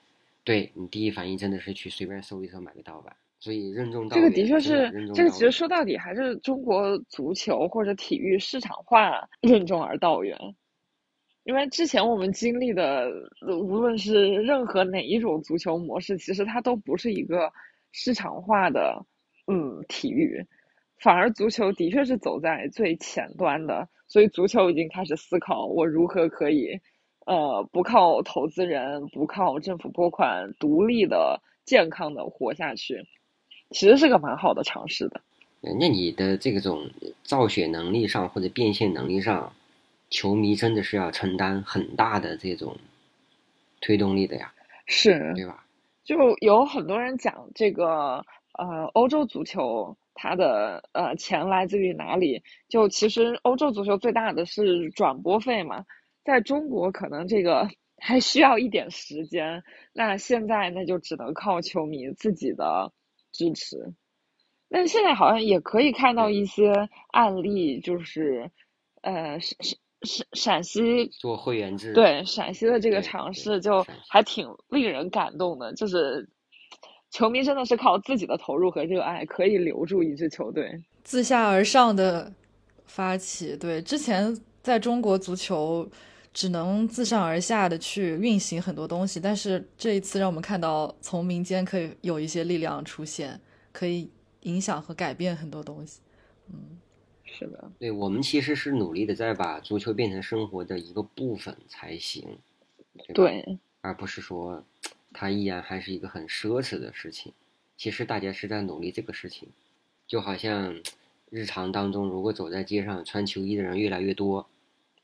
[0.42, 4.24] 对你第一反应真的是去随便搜一搜买个盗版，所以任重道远。
[4.24, 10.38] 这个的确是，这个其实说到底还是中国足球或者体育市场化 任重而道远。
[11.46, 13.08] 因为之前我们经历的，
[13.40, 17.52] 无论是任何哪一种足球模式，其实它都不是一个
[17.92, 19.06] 市场化的，
[19.46, 20.44] 嗯，体育，
[20.98, 26.80] 反而足球的确是走在最前端的，所以足球已经开始思考我如何可以，
[27.26, 33.06] 呃，不靠投资人，不靠政府拨款，独立的、健康的活下去，
[33.70, 35.20] 其实是个蛮好的尝试的。
[35.60, 36.90] 那你的这种
[37.22, 39.52] 造血能力上或者变现能力上？
[40.10, 42.76] 球迷真的是要承担很大的这种
[43.80, 44.52] 推动力的呀，
[44.86, 45.64] 是，对吧？
[46.04, 52.42] 就有很多人讲这个，呃，欧洲足球它的呃钱来自于哪里？
[52.68, 55.84] 就其实欧洲足球最大的是转播费嘛，
[56.24, 59.64] 在中国可能这个 还需要一点时间。
[59.92, 62.92] 那现在那就只能靠球迷自己的
[63.32, 63.92] 支持。
[64.68, 68.50] 但现在好像也可以看到一些案例，就是
[69.02, 69.76] 呃是是。
[70.02, 75.72] 陕陕西做会员制，对陕西的这个尝试就还挺令人感动的。
[75.74, 76.28] 就是
[77.10, 80.70] 球迷真的是靠自己的投入和热爱，可以留住一支球队，
[81.02, 82.30] 自下而上的
[82.84, 83.56] 发起。
[83.56, 85.88] 对，之前在中国足球
[86.34, 93.40] 只能自上而下的去运行很多东西，但是这一次让我们看到，从民间可以有一些力量出现，
[93.72, 94.10] 可以
[94.42, 96.00] 影响和改变很多东西。
[96.48, 96.78] 嗯。
[97.38, 102.38] 是的，对我们其实是努力的在把足球变成生活的一个部分才行，
[103.14, 104.64] 对，而不是说
[105.12, 107.32] 它依然还是一个很奢侈的事情。
[107.76, 109.48] 其实大家是在努力这个事情，
[110.06, 110.80] 就好像
[111.28, 114.48] 日常当中，如果走在街上穿球衣的人越来越多，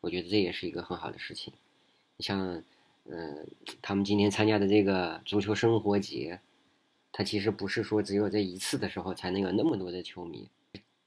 [0.00, 1.52] 我觉得这也是一个很好的事情。
[2.16, 2.62] 你像
[3.04, 3.46] 嗯，
[3.82, 6.40] 他们今天参加的这个足球生活节，
[7.10, 10.48] 它其实不是说只有这一次的时候才能有那么多的球迷，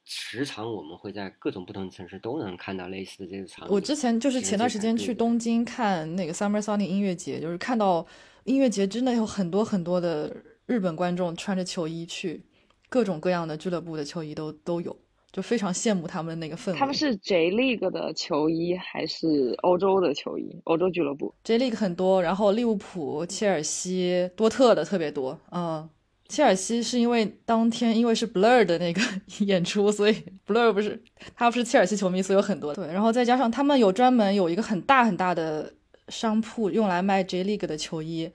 [0.06, 3.74] 时常我们会在各种不同的城市都能看到类似的这个场景。
[3.74, 8.06] 我之前就是前段时间去东京看那个 Summer Sonic 音乐节，就是看到
[8.44, 10.36] 音乐节真的有很多很多的
[10.68, 12.44] 日本观众穿着球衣去，
[12.88, 14.96] 各种各样的俱乐部的球衣都都有。
[15.32, 16.80] 就非常羡慕他们的那个氛围。
[16.80, 20.62] 他们是 J League 的球衣还是欧洲的球衣？
[20.64, 25.38] 欧洲俱乐部 J League 很多，然后利物浦、切尔西、多特的特别多。
[25.52, 25.90] 嗯，
[26.28, 29.02] 切尔西是因为当天因为是 Blur 的那个
[29.46, 31.02] 演出，所以 Blur 不是
[31.36, 32.74] 他不是切尔西球迷，所以有很多。
[32.74, 35.72] 对，然后再加上他们有专门有一个很大很大的
[36.10, 38.32] 商铺用来卖 J League 的球衣，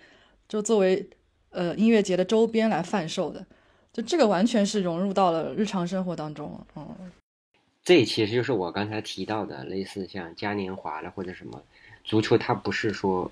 [0.48, 1.08] 就作为
[1.50, 3.44] 呃音乐节的周边来贩售的。
[3.92, 7.10] 就这个完全是融入到了日常生活当中，嗯，
[7.82, 11.60] 这其实就是我刚才提到的，类似像嘉年华了或者什么
[12.04, 13.28] 足球，它不是说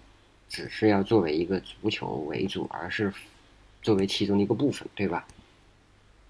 [0.49, 3.13] 只是要作为一个足球为主，而是
[3.89, 5.27] 作为其中的一个部分，对吧？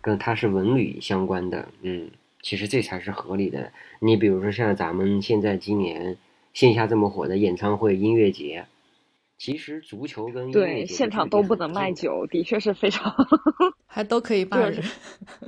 [0.01, 2.09] 跟它是文旅相关的，嗯，
[2.41, 3.73] 其实这才是合理的。
[3.99, 6.17] 你比如说像咱们现在今年
[6.53, 8.67] 线下这么火的演唱会、音乐节。
[9.39, 13.13] 其实足球跟对现场都不能卖酒，的确是非常
[13.87, 14.73] 还都可以办。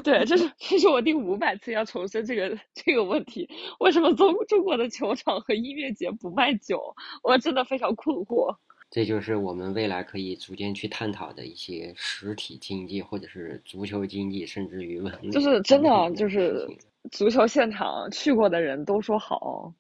[0.03, 3.49] 对，这是这是我第五百次要重申这个这个问题：
[3.79, 6.97] 为什么中中国的球场和音乐节不卖酒？
[7.23, 8.57] 我真的非常困惑。
[8.91, 16.67] 这就是我们未来可以逐渐去探讨的一些实体经济，或者是足球经济，甚至于文就是真的就是
[17.13, 19.73] 足球现场去过的人都说好。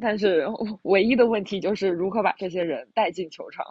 [0.00, 0.44] 但是
[0.82, 3.64] 唯一的问题就是如何把这些人带进球场。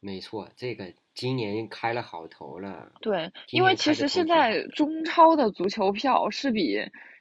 [0.00, 2.90] 没错，这个今年开了好头了。
[3.00, 6.78] 对，因为其实现在中超的足球票是比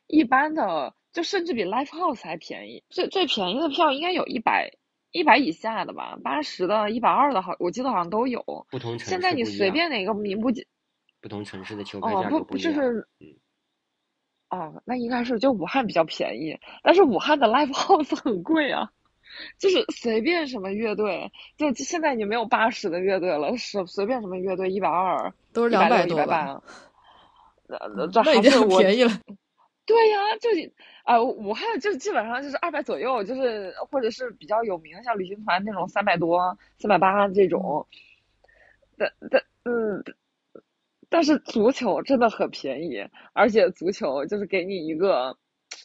[0.08, 2.84] 一般的，就甚至比 Live House 还便宜。
[2.90, 4.72] 最最便宜的票应该有一百
[5.16, 8.44] 一百以下的吧，八十的、一百二的，好，我记得好像都有。
[8.70, 10.52] 不同城市现在你随便哪个名不？
[11.22, 12.74] 不同城市的球票价格不一样。
[13.22, 13.40] 嗯。
[14.50, 18.92] 哦，那应该是就武汉比较便宜，但是武汉的 live house 很贵啊，
[19.58, 26.62] 就是随便什么乐队，就现在已经没有八十的乐队了，是随便什么乐队一百二，都是两百多吧？
[27.70, 29.12] 那这已经很便宜了。
[29.86, 30.50] 对呀，就
[31.04, 37.88] 啊，武汉就基本上就是二百左右，就是或者是比较有名的，像旅行团那种三百多、三百八这种。
[38.98, 40.04] 但但嗯。
[41.08, 45.38] 但是足球真的很便宜，而且足球就是给你一个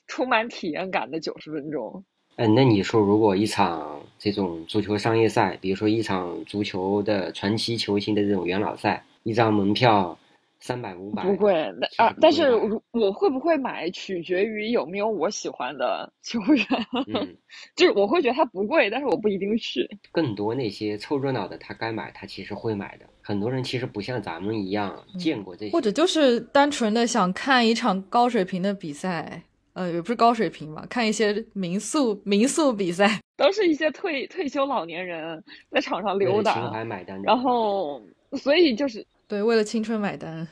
[0.08, 2.02] 充满体验感的九十分钟。
[2.36, 10.18] 嗯，那你说，如果一场这种足球商业赛，比如说一场足球的传奇球星的这种元老赛，一张门票。
[10.60, 12.54] 三百五百不贵，那啊，但是
[12.92, 16.66] 我会不会买，取决于有没有我喜欢的球员。
[17.14, 17.34] 嗯，
[17.74, 19.88] 就是我会觉得它不贵，但是我不一定去。
[20.12, 23.06] 更多那些凑热闹的，他该买，他其实会买的。
[23.22, 29.42] 很多人其实不像咱们一样见过这些，或者就是单纯的想看一场高水平的比赛，
[29.72, 36.70] 呃，也不是高水平吧，看一些民宿民宿比赛， 都是一些退退休老年人在场上溜达。
[37.24, 38.02] 然后，
[38.34, 39.06] 所以就是。
[39.30, 40.48] 对，为了青春买单。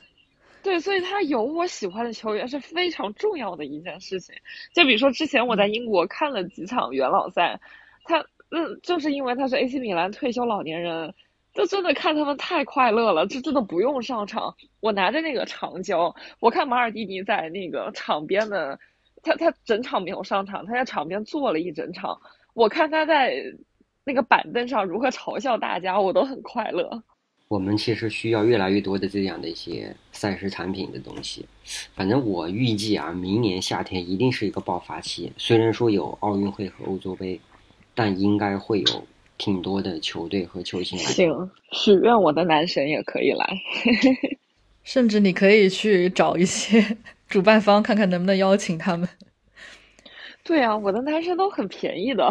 [0.62, 4.32] 对，所以他有我喜欢的球员是非常重要的一件事情。
[4.72, 7.60] 就比如说之前我在英国看了几场元老赛，
[8.04, 11.12] 他嗯，就是因为他是 AC 米兰退休老年人，
[11.54, 14.54] 就真的看他们太快乐了，就真的不用上场。
[14.78, 18.78] 我拿着那个长焦，我看马尔蒂尼在那个场边的，
[19.24, 22.20] 他他整场没有上场，他在场边坐了一整场。
[22.54, 23.42] 我看他在
[24.04, 27.02] 那个板凳上如何嘲笑大家，我都很快乐。
[27.48, 31.46] 我们其实需要越来越多的这样的一些赛事产品的东西。
[31.94, 35.32] 反正我预计啊，明年夏天一定是一个爆发期。
[35.38, 37.40] 虽然说有奥运会和欧洲杯，
[37.94, 39.06] 但应该会有
[39.38, 41.04] 挺多的球队和球星来。
[41.04, 43.46] 行，许愿我的男神也可以来。
[44.84, 46.98] 甚至你可以去找一些
[47.28, 49.08] 主办方，看看能不能邀请他们。
[50.44, 52.30] 对啊，我的男神都很便宜的，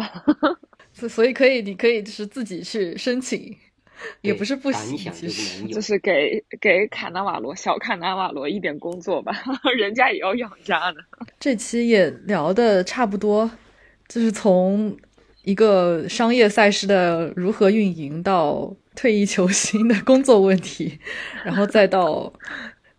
[1.08, 3.56] 所以可以，你可以就是自己去申请。
[4.22, 9.32] 也不是不行，其实就是给给卡纳瓦罗小卡纳瓦罗一点工作吧，
[9.76, 10.98] 人家也要养家的。
[11.40, 13.50] 这期也聊的差不多，
[14.08, 14.96] 就是从
[15.42, 20.98] 一个商业赛事的如何运营，到退役球星的工作问题，
[21.44, 22.32] 然后再到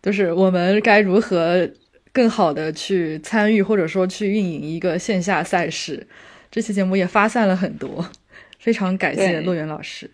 [0.02, 1.68] 就是我们该如何
[2.12, 6.06] 更好的去参与或者说去运营一个线下赛事。
[6.50, 8.04] 这期节目也发散了很多，
[8.58, 10.10] 非常感谢洛源老师。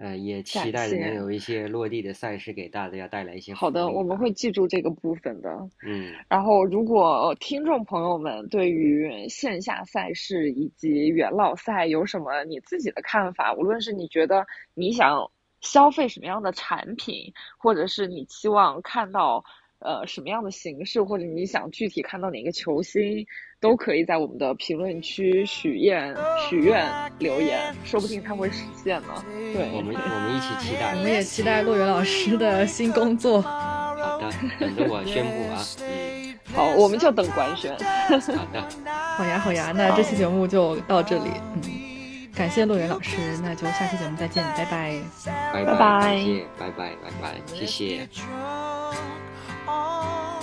[0.00, 3.52] 呃，也期待着能有一些落地的赛事给大家带来一些。
[3.52, 5.50] 好的，我们会记住这个部分的。
[5.86, 19.44] 嗯，然后如果听众朋友们对于线下赛事以及元老赛有什么你自己的看法，无论是你觉得你想消费什么样的产品，或者是你期望看到。
[19.80, 23.26] 呃，什么样的形式，或者你想具体看到哪个球星，
[23.60, 26.14] 都可以在我们的评论区许愿、
[26.48, 26.86] 许愿
[27.18, 29.24] 留言，说不定他会实现呢。
[29.54, 33.40] 对，我们我们一起期待，我们也期待骆源老师的新工作。
[33.40, 35.64] 好的，等着我宣布啊。
[35.82, 37.72] 嗯， 好，我们就等官宣。
[37.78, 38.68] 好的，
[39.16, 41.30] 好呀好呀，那这期节目就到这里。
[41.54, 45.00] 嗯，感谢骆源老师，那就下期节目再见，拜拜，
[45.54, 45.74] 拜拜，
[46.58, 48.08] 拜拜，拜拜，谢谢。
[49.70, 50.42] on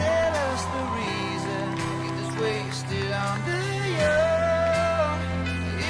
[0.00, 1.66] tell us the reason
[2.08, 3.62] it is wasted on the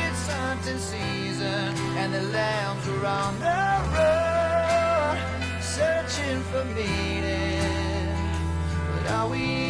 [0.00, 1.68] it's hunting season
[2.00, 3.60] and the lambs are on the
[3.96, 4.38] road
[5.62, 8.08] searching for meaning.
[8.92, 9.67] But are we